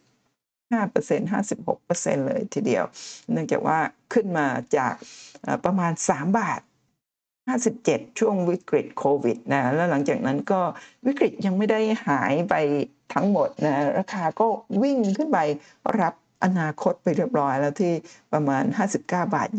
[0.73, 2.83] 5% 56%เลยทีเดียว
[3.31, 3.79] เนื่องจากว่า
[4.13, 4.47] ขึ้นมา
[4.77, 4.93] จาก
[5.65, 6.61] ประมาณ 3 บาท
[7.49, 10.61] 57 ช่วงวิกฤตโควิดนะแล้วหลังจากนั้นก็
[11.05, 12.55] วิกฤตยังไม่ได้หายไป
[13.13, 14.45] ทั้งหมดนะราคาก็
[14.83, 15.39] วิ่งขึ้นไป
[16.01, 16.13] รับ
[16.43, 17.93] อนาคตไปเรียบร้อยแล้วที่
[18.33, 19.49] ประมาณ 59 บาท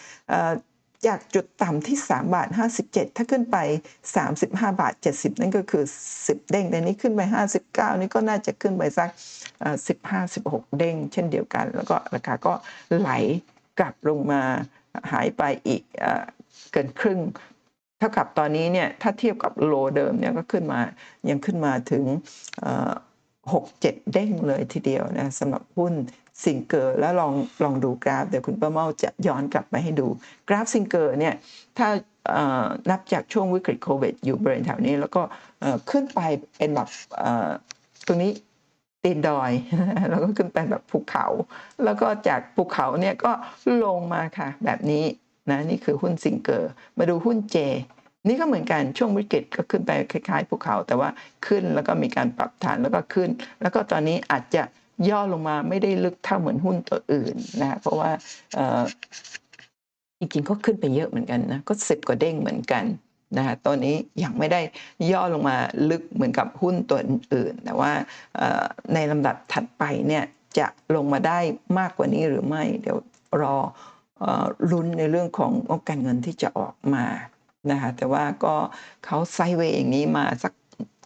[0.00, 2.48] 25จากจุดต่ำที่ 3 บาท
[2.82, 3.56] 57 ถ้าขึ้นไป
[4.20, 5.84] 35 บาท 70 นั่นก็คือ
[6.16, 7.20] 10 เด้งแต่นี้ขึ้นไป
[7.62, 9.10] 59 นี่ก็น่าจะขึ้นไปสัก
[9.88, 12.52] 15 16 เด้ง เช่นเดียวกัน แล้วก็ราคาก็
[12.98, 13.10] ไหล
[13.78, 14.42] กลับลงมา
[15.12, 15.82] หายไปอีก
[16.72, 17.20] เกินครึ่ง
[17.98, 20.80] เท่ากับตอนนี้เนี่ยถ้าเทียบกับ low เดิมเนี่ยก็ขึ้นมา
[21.28, 22.04] ยังขึ้นมาถึง
[23.52, 25.94] หกเจ็ดเด้งเลยทีเดียวนะสำหรับหุ้น
[26.44, 27.32] ซิงเกอร์แล้วลอง
[27.64, 30.06] ลองดูกราฟ เดี๋ยวคุณป้าเมาจะย้อนกลับมาให้ดู
[30.48, 31.34] กราฟซิงเกอร์เนี่ย
[31.78, 31.88] ถ้า
[32.90, 35.22] นับจากช่วงวิกฤตโควิดอยู่บริเวณแถวนี้ แล้วก็
[35.90, 36.20] ขึ้นไป
[36.56, 36.88] เป็นแบบ
[38.06, 38.32] ตรงนี้
[39.02, 39.50] ตีนดอย
[40.10, 41.26] แล้วก็ขึ้นไปแบบภูเขา
[41.84, 43.32] แล้วก็จากภูเขาเนี่ยก็
[43.84, 45.04] ลงมาค่ะแบบนี้
[45.50, 47.56] นะนี่คือหุ้นซิงเกอร์ มาดูหุ้นเจ
[48.28, 51.08] นี่ก็เหมือนกันช่วงวิกฤตก็ขึ้นไปคล้ายๆภูเขา แต่ว่า
[51.46, 53.28] ขึ้นแล้วก็มีการปรับฐานแล้วก็ขึ้น
[53.62, 54.62] แล้วก็ตอนนี้อาจจะ
[55.08, 58.10] ย่อลงมาไม่ได้ลึกเท่าเหมือนหุ้นตัวอื่นนะเพราะว่า
[58.58, 58.82] อ่อ
[60.18, 62.84] จริงๆก็ขึ้นไปเยอะเหมือนกันนะก็สิบกว่าเด้งเหมือนกัน
[63.36, 63.94] นะฮะตอนนี้
[64.24, 64.60] ยังไม่ได้
[65.12, 65.56] ย่อลงมา
[65.90, 66.98] ลึกเหมือนกับหุ้นตัว
[67.32, 67.92] อื่น แต่ว่า
[68.94, 70.24] ในลำดับถัดไปเนี่ย
[70.58, 71.38] จะลงมาได้
[71.78, 72.98] มากกว่านี้หรือไม่ เดี๋ยว
[73.42, 73.56] รอ
[74.70, 77.06] ลุ้นในเรื่องของงบการเงินที่จะออกมา
[77.70, 78.54] นะคะแต่ว่าก็
[79.04, 80.52] เขาไซเวย์อย่างนี้มาสัก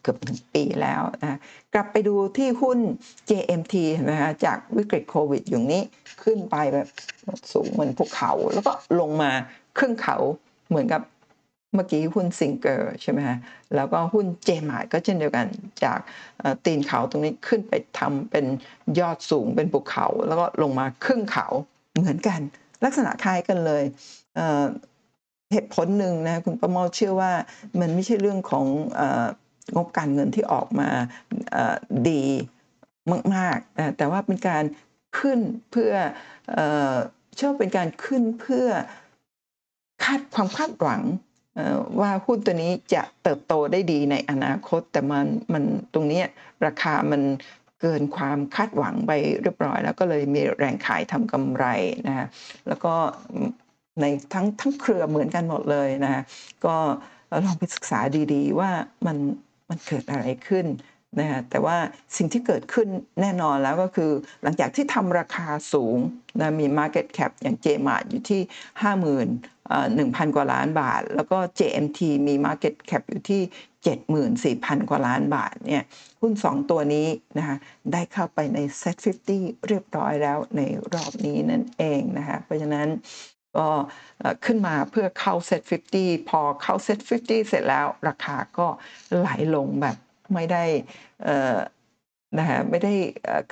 [0.03, 1.39] เกือบถึงปีแล้วนะ
[1.75, 2.79] กลับไปดูที่หุ้น
[3.31, 5.83] JMT เห็นไหมคะจากวิกฤตโควิดอย่างนี้
[6.23, 6.89] ขึ้นไปแบบ
[7.53, 9.31] สูงเหมือนภูเขา แล้วก็ลงมา
[9.79, 10.17] ครึ่งเขา
[10.69, 11.03] เหมือนกับ
[11.75, 13.37] เมื่อกี้หุ้นซิงเกอร์ใช่ไหมฮะ
[13.75, 15.47] แล้วก็หุ้นเจมาร์ก็เช่นเดียวกัน
[15.85, 15.99] จาก
[16.65, 18.45] ตีนเขาตรงนี้ขึ้นไปทำเป็น
[19.01, 21.47] ยอดสูงเป็นภูเขา แล้วก็ลงมาครึ่งเขา
[21.97, 22.41] เหมือนกัน
[22.85, 23.83] ลักษณะคล้ายกันเลย
[25.53, 27.33] เหตุผลหนึ่งนะคุณประเมาเชื่อว่า
[27.81, 28.67] มันไม่ใช่เรื่องของ
[29.77, 30.89] งบการเงินที่ออกมา
[32.11, 32.25] ดี
[33.35, 34.65] มากๆ แต่ว่าเป็นการ
[35.19, 35.39] ขึ้น
[35.71, 35.93] เพื่อ
[37.37, 38.67] เชื่อเป็นการขึ้นเพื่อ
[40.05, 41.03] คาดความคาดหวัง
[42.01, 45.65] ว่าหุ้นตัวนี้จะเติบโตได้ดีในอนาคต แต่มันมัน
[45.95, 46.23] ตรงนี้
[46.67, 47.23] ราคามัน
[47.87, 49.13] เกินความคาดหวังไป
[49.43, 51.67] เรียบร้อย แล้วก็เลยมีแรงขายทำกำไร
[52.09, 52.27] นะฮะ
[52.69, 52.95] แล้วก็
[54.01, 54.05] ใน
[54.35, 56.23] ทั้งทั้งเครือเหมือนกันหมดเลยนะฮะ
[56.67, 56.77] ก็
[57.47, 58.01] ลองไปศึกษา
[58.35, 58.71] ดีๆ ว่า
[59.07, 59.17] มัน
[59.69, 60.67] มันเกิดอะไรขึ้น
[61.21, 61.77] นะฮะแต่ว่า
[62.17, 62.89] สิ่งที่เกิดขึ้น
[63.21, 64.11] แน่นอนแล้วก็คือ
[64.43, 65.97] หลังจากที่ทำราคาสูง
[66.41, 68.41] นะมี Market Cap อย่าง JMart อยู่ที่
[68.85, 73.43] 50,000 1,000 กว่าล้านบาท แล้วก็ JMT มี Market Cap อยู่ที่
[74.63, 75.83] 74,000 กว่าล้านบาทเนี่ย
[76.21, 77.09] หุ้น 2 ตัวนี้
[77.39, 77.57] นะคะ
[77.93, 78.97] ได้เข้าไปใน Set
[79.31, 80.63] 50 เรียบร้อยแล้วใน
[80.95, 82.89] รอบนี้นั่นเองนะคะเพราะฉะนั้น
[83.57, 83.69] ก็
[84.45, 85.63] ขึ้นมาเพื่อเข้า Set
[85.97, 88.67] 50 พอเข้า Set 50 เสร็จแล้วราคาก็
[89.17, 89.97] ไหลลงแบบ
[90.35, 90.65] ไม่ได้
[92.39, 92.95] นะฮะไม่ได้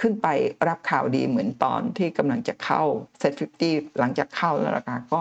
[0.00, 0.28] ขึ้นไป
[0.68, 2.82] รับข่าวดีเหมือนตอนที่กำลังจะเข้า
[3.20, 3.32] Set
[3.66, 5.20] 50 หลังจากเข้าแล้วราคาก็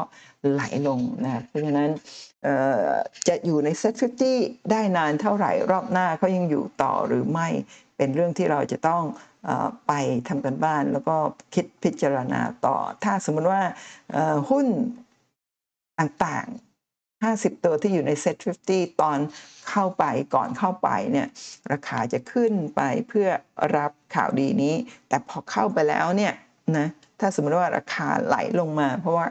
[0.49, 1.89] ไหลลงนะเพราะฉะนั้น
[3.27, 3.93] จะอยู่ใน Set
[4.33, 7.47] 50ได้นานเท่าไหร่รอบหน้าเขายังอยู่ต่อหรือไม่
[7.97, 9.03] เป็นเรื่องที่เราจะต้อง
[9.87, 9.93] ไป
[10.27, 11.15] ทำกันบ้านแล้วก็
[11.53, 13.61] คิดพิจารณาต่อ ถ้าสมมติว่า
[14.49, 14.67] หุ้น
[15.99, 18.35] ต่างๆ 50 ตัวที่อยู่ในเซ็ต
[18.69, 19.17] 50 ตอน
[19.69, 20.03] เข้าไป
[20.35, 21.27] ก่อนเข้าไปเนี่ย
[21.71, 23.27] ราคาจะขึ้นไปเพื่อ
[23.77, 24.75] รับข่าวดีนี้
[25.09, 26.33] แต่พอเข้าไปแล้วเนี่ย
[26.77, 26.87] นะ
[27.19, 29.27] ถ้าสมมติว่าราคาไหลลงมา เพราะว่า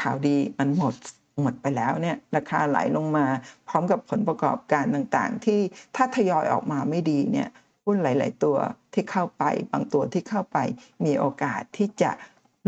[0.00, 0.94] ข่าวดีมันหมด
[1.40, 3.26] หมดไปแล้วเนี่ยราคาไหลลงมา
[3.68, 5.60] พร้อมกับผลประกอบการต่างๆ ที่
[5.96, 7.48] ถ้าทยอยออกมาไม่ดีเนี่ย
[7.84, 8.56] หุ้นหลาย ๆ ตัว
[8.94, 10.58] ที่เข้าไปบางตัวที่เข้าไป
[11.04, 12.10] มีโอกาสที่จะ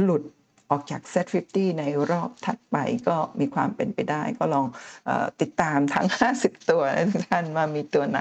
[0.02, 0.22] หลุด
[0.70, 2.76] ออกจากเซต50 ในรอบถัดไป
[3.08, 4.66] ก็มีความเป็นไปได้ ก็ลอง
[5.08, 5.10] อ
[5.40, 6.06] ติดตามทั้ง
[6.38, 8.20] 50 ตัวทุกท่านว่ามีตัวไหน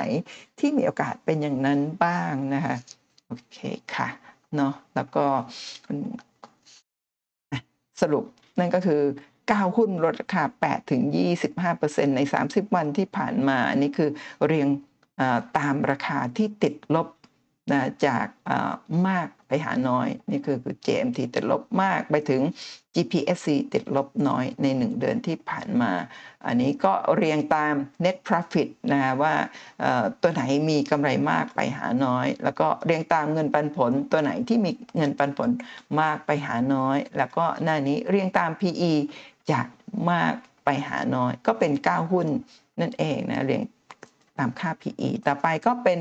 [0.60, 2.76] ที่มีโอกาสเป็นอย่างนั้นบ้างนะคะ
[3.28, 3.58] โอเค
[3.96, 4.08] ค่ะ
[4.56, 5.26] เนาะแล้วก็
[8.02, 8.26] สรุป
[8.60, 9.02] นั่นก็คือ
[9.52, 11.02] ก้าวหุ้นลดราคา8ถึง
[11.60, 14.10] 25%ใน 30 วันที่ผ่านมา อันนี้คือ
[14.46, 14.68] เรียง
[15.58, 17.08] ตามราคาที่ติดลบ
[17.70, 18.28] นะจาก
[19.08, 22.42] มากไปหาน้อย นี่คือคือ JMT ติดลบมากไปถึง
[22.96, 25.92] GPSC ติดลบน้อยใน 1 เดือนที่ผ่านมา
[26.46, 29.34] อันนี้ก็เรียงตาม net profit นะว่า
[30.22, 35.50] ตัวไหนมีกำไรมากไปหาน้อย แล้วก็เรียงตามเงินปันผล ตัวไหนที่มีเงินปันผล
[36.02, 38.92] มากไปหาน้อย แล้วก็หน้านี้เรียงตาม PE
[39.52, 39.68] จาก
[40.12, 40.34] มาก
[40.66, 42.28] ไปหาน้อย ก็เป็น 9 หุ้น
[42.82, 43.62] นั่นเองนะเรียง
[44.42, 46.00] ตามค่า PE ต่อไปก็เป็น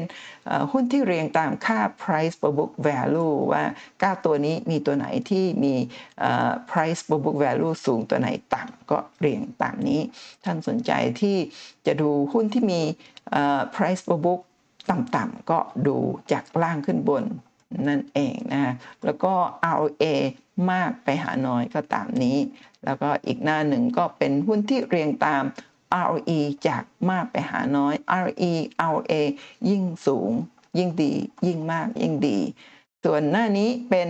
[0.73, 3.65] หุ้นที่เรียงตามค่า price per book value ว่า
[3.99, 5.75] 9 ตัวนี้มีตัวไหนที่มี
[6.71, 10.01] price per book value สูงตัวไหนต่ำก็เรียงตามนี้
[10.45, 11.37] ท่านสนใจที่
[11.87, 12.83] จะดูหุ้นที่มี
[13.75, 14.41] price per book
[14.91, 15.97] ต่ำๆก็ดู
[16.33, 17.25] จากล่างขึ้นบน
[17.89, 18.75] นั่นเองนะ
[19.05, 19.33] แล้วก็
[19.75, 20.05] ROA
[20.71, 22.39] มากไปหาน้อยก็ตามนี้
[22.85, 25.43] แล้วก็อีกหน้าหนึ่งก็เป็นหุ้นที่เรียงตาม
[26.07, 26.39] ROE
[26.69, 28.53] จากมากไปหาน้อย ROE
[28.93, 29.13] ROA
[29.69, 30.33] ยิ่งสูง
[30.79, 31.13] ยิ่งดี
[31.47, 32.39] ยิ่งมาก ยิ่งดี
[33.05, 34.09] ส่วนหน้านี้เป็น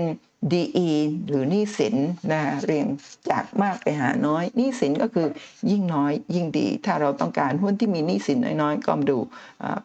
[0.52, 0.88] DE
[1.28, 1.96] หรือหนี้สิน
[2.32, 2.86] นะเรียง
[3.30, 5.28] จากมากไปหาน้อยหนี้สินก็คือ
[5.70, 9.18] ยิ่งน้อยยิ่งดี ถ้าเราต้องการหุ้นที่มีหนี้สินน้อยๆ ก็มาดู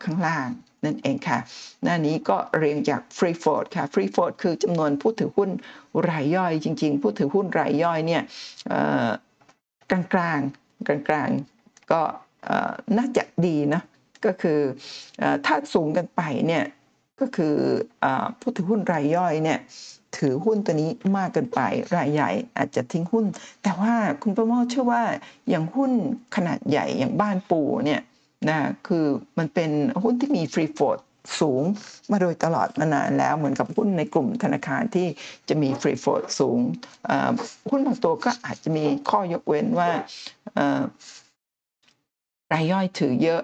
[0.04, 0.48] ข้างล่าง
[0.86, 1.40] นั่นเองค่ะ
[1.84, 5.50] หน้านี้ก็เรียงจาก free float ค่ะ free float คือจำนวนผู้ถือหุ้น
[6.10, 8.24] รายย่อยจริง ๆ ผู้ถือหุ้นรายย่อยเนี่ย
[9.92, 10.40] กลางกลาง
[11.10, 11.30] กลาง
[11.92, 12.02] ก็
[12.98, 13.82] น่าจะดีนะ
[14.26, 14.60] ก็คือ
[15.46, 16.64] ถ้าสูงกันไปเนี่ย
[17.20, 17.56] ก็คือ
[18.40, 19.60] ผู้ถือหุ้นรายย่อยเนี่ย
[20.18, 21.60] ถือหุ้นตัวนี้มากเกินไป
[21.96, 23.26] รายใหญ่อาจจะทิ้งหุ้น
[23.64, 25.04] แต่ว่าคุณประโมทเชื่อว่า
[25.50, 25.92] อย่างหุ้น
[26.36, 28.02] ขนาดใหญ่อย่างบ้านปูเนี่ย
[28.50, 29.06] นะคือ
[29.38, 29.72] มันเป็น
[30.04, 30.98] หุ้นที่มีฟรีโฟด
[31.42, 31.64] สูง
[32.12, 35.08] มาโดยตลอดมานานแล้วเหมือนกับหุ้นในกลุ่มธนาคารที่
[35.50, 36.60] จะมีฟรีโฟดสูง
[37.70, 39.90] หุ้นบางตัวก็อาจจะมีข้อยกเว้นว่า
[42.54, 43.42] รายย่อยถือเยอะ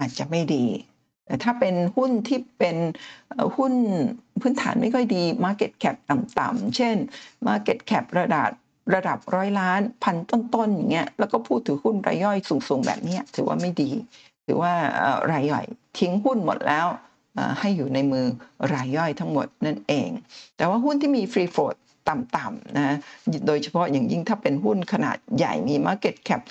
[0.00, 0.64] อาจจะไม่ดี
[1.26, 2.76] แต่ถ้าเป็นหุ้นที่เป็น
[3.56, 3.72] หุ้น
[4.40, 6.96] พื้นฐานไม่ค่อยดี Market Cap ต่ำๆเช่น
[7.46, 8.50] Market Cap ระดับ
[8.94, 12.36] ระดับร้อยล้านพันต้นๆอย่างเงี้ยแล้วก็ผู้ถือหุ้นรายย่อย
[12.68, 13.90] สูงๆแบบนี้ถือว่าไม่ดี
[14.46, 14.72] ถือว่า
[15.32, 15.64] รายย่อย
[15.98, 16.86] ทิ้งหุ้นหมดแล้ว
[17.60, 18.26] ให้อยู่ในมือ
[18.74, 20.08] รายย่อยทั้งหมดนั่นเอง
[20.56, 21.74] แต่ว่าหุ้นที่มีฟรีโฟลด
[22.08, 22.96] ต่ำๆนะ
[23.46, 26.42] โดยเฉพาะอย่างยิ่งถ้าเป็นหุ้นขนาดใหญ่มี Market Cap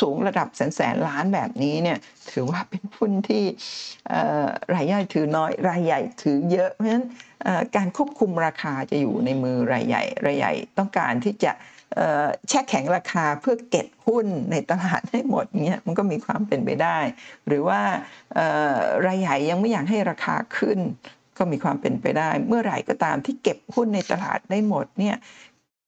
[0.00, 1.98] สูงๆ ระดับแสนแสนล้านแบบนี้เนี่ย
[2.32, 3.44] ถือว่าเป็นหุ้นที่
[4.74, 7.06] รายย่อยถือน้อยรายใหญ่ถือเยอะ เพราะฉะนั้น
[7.76, 11.52] การควบคุมราคาจะอยู่ในมือรายใหญ่รายใหญ่ต้องการที่จะ
[12.48, 16.98] แช่แข็งราคาเพื่อเก็บหุ้นในตลาดให้หมดเงี้ยมันก็มีความเป็นไปได้
[17.46, 17.80] หรือว่า
[19.06, 20.78] รายใหญ่ยังไม่อยากให้ราคาขึ้น
[21.38, 25.16] ก็มีความเป็นไปได้ เมื่อไหร่ก็ตามที่เก็บหุ้นในตลาดได้หมดเนี่ย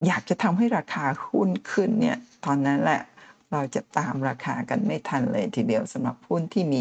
[0.07, 3.03] อยากจะทำให้ราคาหุ้นขึ้นเนี่ยตอนนั้นแหละ
[3.53, 6.81] เราจะตามราคากันไม่ทันเลยทีเดียวสำหรับหุ้นที่มี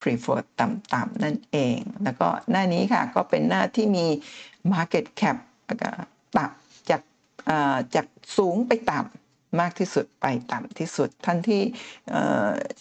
[0.00, 4.06] ฟรีโฟลต่ำๆนั่นเอง แล้วก็หน้านี้ค่ะก็เป็นหน้าที่มี
[4.72, 5.36] Market Cap
[6.36, 7.02] ต่ำจาก
[7.94, 8.06] จาก
[8.36, 9.19] สูงไปต่ำ
[9.60, 11.62] มากที่สุดไปต่ำที่สุด ท่านที่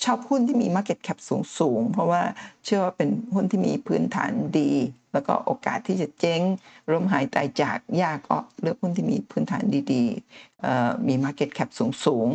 [0.03, 2.21] ชอบหุ้นที่มี Market Cap สูงสูงเพราะว่า
[2.65, 4.71] เชื่อว่าเป็นหุ้นที่มีพื้นฐานดี
[5.13, 6.41] แล้วก็โอกาสที่จะเจ๊ง
[6.89, 9.63] ร่มหายตายจากยากก็เลือกหุ้นที่มีพื้นฐาน
[9.93, 12.27] ดีๆมี Market Cap สูงสูง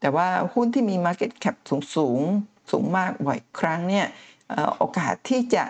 [0.00, 2.20] แต่ว่าหุ้นที่มี Market Cap สูงสูง
[2.70, 4.06] สูงมากบ่อยครั้งเนี่ย
[4.78, 5.64] โอกาสที่จะ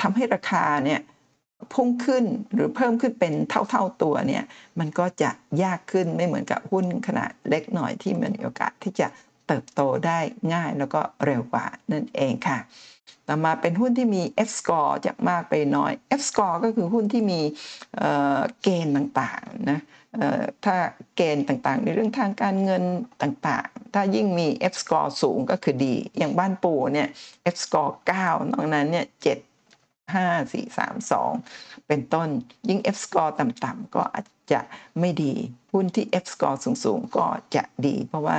[0.00, 1.00] ทำให้ราคาเนี่ย
[1.74, 3.34] พุ่งขึ้นหรือเพิ่มขึ้นเป็น
[3.70, 4.44] เท่าๆตัวเนี่ย
[4.78, 5.30] มันก็จะ
[5.62, 9.06] ยากขึ้นไม่เหมือนกับหุ้นขนาดเล็กหน่อยที่มันมีโอกาสที่จะ
[9.46, 10.18] เติบโตได้
[10.54, 12.58] ง่ายแล้วก็เร็วกว่านั่นเองค่ะ
[13.28, 17.40] ต่อมาเป็นหุ้นที่มี F score จากมากไปน้อย F score ก็คือหุ้นที่มี
[18.62, 19.80] เกณฑ์ต่างๆนะ
[20.64, 20.76] ถ้า
[21.16, 22.82] เกณฑ์ต่างๆ ในเรื่องทางการเงิน
[23.22, 27.08] ต่างๆ ถ้ายิ่งมี F score สูงก็คือดี อย่างบ้านปู่เนี่ย
[27.54, 27.92] F score
[28.22, 29.49] 9นอกนั้นเนี่ย7
[30.14, 32.28] 5 4 3 2 เป็นต้น
[32.68, 34.60] ยิ่ง F score ต่ำๆก็อาจจะ
[35.00, 35.34] ไม่ดี
[35.72, 38.36] หุ้นที่ F score สูงๆ ก็จะดี เพราะว่า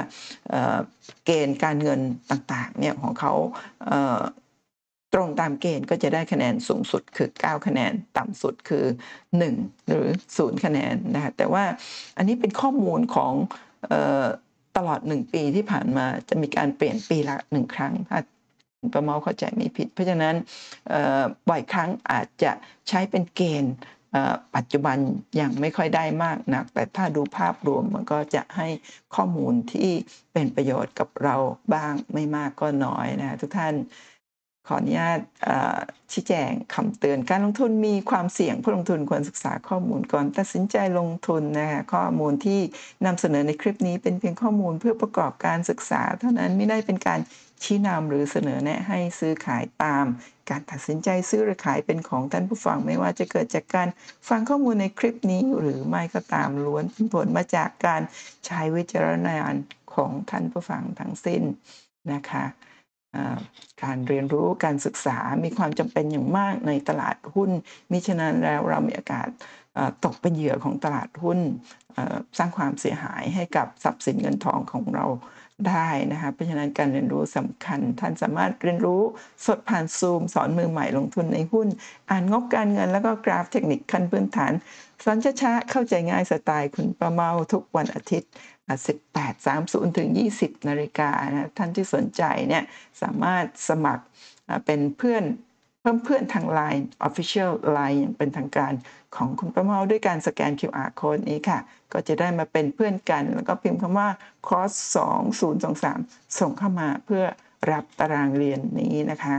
[1.25, 1.99] เกณฑ์การเงิน
[2.31, 3.33] ต่างๆเนี่ยของเขา
[5.13, 8.85] ตรงตามเกณฑ์ก็จะได้คะแนนสูงสุดคือ 9 คะแนนต่ำสุดคือ
[9.35, 10.05] 1 หรือ
[10.35, 11.63] 0 คะแนนนะคะแต่ว่า
[12.17, 13.33] อันนี้เป็นข้อมูลของ
[14.77, 17.93] ตลอด 1 ปีที่ผ่านมาจะมีการเปลี่ยนปีละหนึ่งครั้ง
[18.93, 20.35] ประเมาเข้าใจไม่ผิด เพราะฉะนั้น
[21.49, 22.51] บ่อยครั้งอาจจะ
[22.87, 23.73] ใช้เป็นเกณฑ์
[24.55, 24.97] ปัจจุบัน
[25.39, 28.67] ยังไม่ค่อยได้มากนัก แต่ถ้าดูภาพรวมมันก็จะให้
[29.15, 29.91] ข้อมูลที่
[30.33, 31.35] เป็นประโยชน์กับเรา
[31.73, 33.75] บ้างไม่มากก็น้อยนะทุกท่าน
[34.67, 35.19] ขออนุญาต
[36.11, 42.59] ชี้แจงคำเตือนการลงทุนมีความเสี่ยงผู้ลงทุนควรศึกษาข้อมูลก่อนตัดสินใจลงทุนนะคะข้อมูลที่
[43.05, 47.19] นำเสนอในคลิปนี้เป็นเพียงข้อมูลเพื่อประกอบการศึกษา เท่านั้นไม่ได้เป็นการ
[47.63, 50.05] ชี้นำหรือเสนอแนะให้ซื้อขายตาม
[50.49, 53.87] การตัดสินใจซื้อหรือขายเป็นของท่านผู้ฟังไม่ว่าจะเกิดจากการ
[54.29, 58.01] ฟังข้อมูลในคลิปนี้หรือไม่ก็ตามล้วนเป็นผลมาจากการ
[58.45, 59.55] ใช้วิจารณญาณ
[59.95, 61.41] ของท่านผู้ฟังทั้งสิ้น
[62.13, 62.45] นะคะ
[63.83, 67.51] การเรียนรู้การศึกษามีความจำเป็นอย่างมากในตลาดหุ้น
[67.91, 69.27] มิฉะนั้นแล้วเรามีโอกาส
[70.05, 71.39] ตกเป็นเหยื่อของตลาดหุ้น
[72.37, 75.05] สร้างความเสียหายให้กับทรัพย์สินเงินทองของเรา
[75.69, 79.01] ได้นะคะเพราะฉะนั้นการเรียนรู้สำคัญ ท่านสามารถเรียนรู้
[79.45, 81.67] สดผ่านซูม สอนมือใหม่ลงทุนในหุ้น
[82.09, 84.53] อ่านงบการเงินแล้วก็กราฟเทคนิคขั้นพื้นฐาน
[85.03, 88.31] สอนช้าๆเข้าใจง่ายสไตล์คุณประเมาทุกวันอาทิตย์
[89.29, 90.09] 18.30 ถึง
[90.39, 92.63] 20 นาฬิกานะท่านที่สนใจเนี่ย
[93.01, 94.03] สามารถสมัคร
[94.65, 95.23] เป็นเพื่อน
[95.81, 98.73] เพิ่มเพื่อนทาง Line Official Line อย่างเป็นทางการ
[99.15, 101.59] ของคุณป้าเมาด้วยการสแกน QR code นี้ค่ะ
[101.93, 104.09] ก็จะได้มาเป็นเพื่อนกัน แล้วก็พิมพ์คำว่า
[104.47, 104.73] cross
[105.55, 107.23] 2023 ส่งเข้ามาเพื่อ
[107.71, 109.35] รับตารางเรียนนี้นะคะ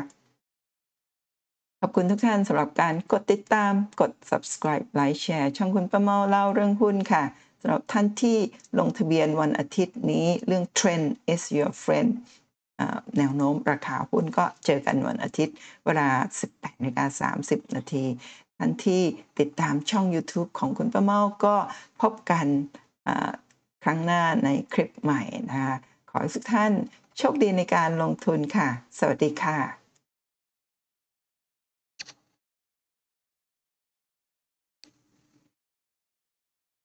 [1.80, 7.24] ขอบคุณทุกท่านสำหรับการกดติดตามกด subscribe ไลค์แชร์ช่องคุณป้าเมาเล่าเรื่องหุ้นค่ะ
[7.60, 8.38] สำหรับท่านที่
[8.78, 12.10] ลงทะเบียนวันอาทิตย์นี้เรื่อง Trend is your friend
[13.18, 15.54] แนวโน้มราคาหุ้นก็เจอกันวันอาทิตย์
[15.84, 16.08] เวลา
[16.46, 18.04] 18นาฬิกา30 นาที
[18.58, 19.02] ท่านที่
[19.38, 21.56] ติดตามช่อง YouTube ของคุณป้าเมาก็
[22.02, 22.46] พบกัน
[23.84, 25.76] ครั้งหน้าในคลิปใหม่นะคะ
[26.10, 26.72] ขอให้ทุกท่าน
[27.18, 28.68] โชคดีในการลงทุนค่ะ
[28.98, 29.81] สวัสดีค่ะ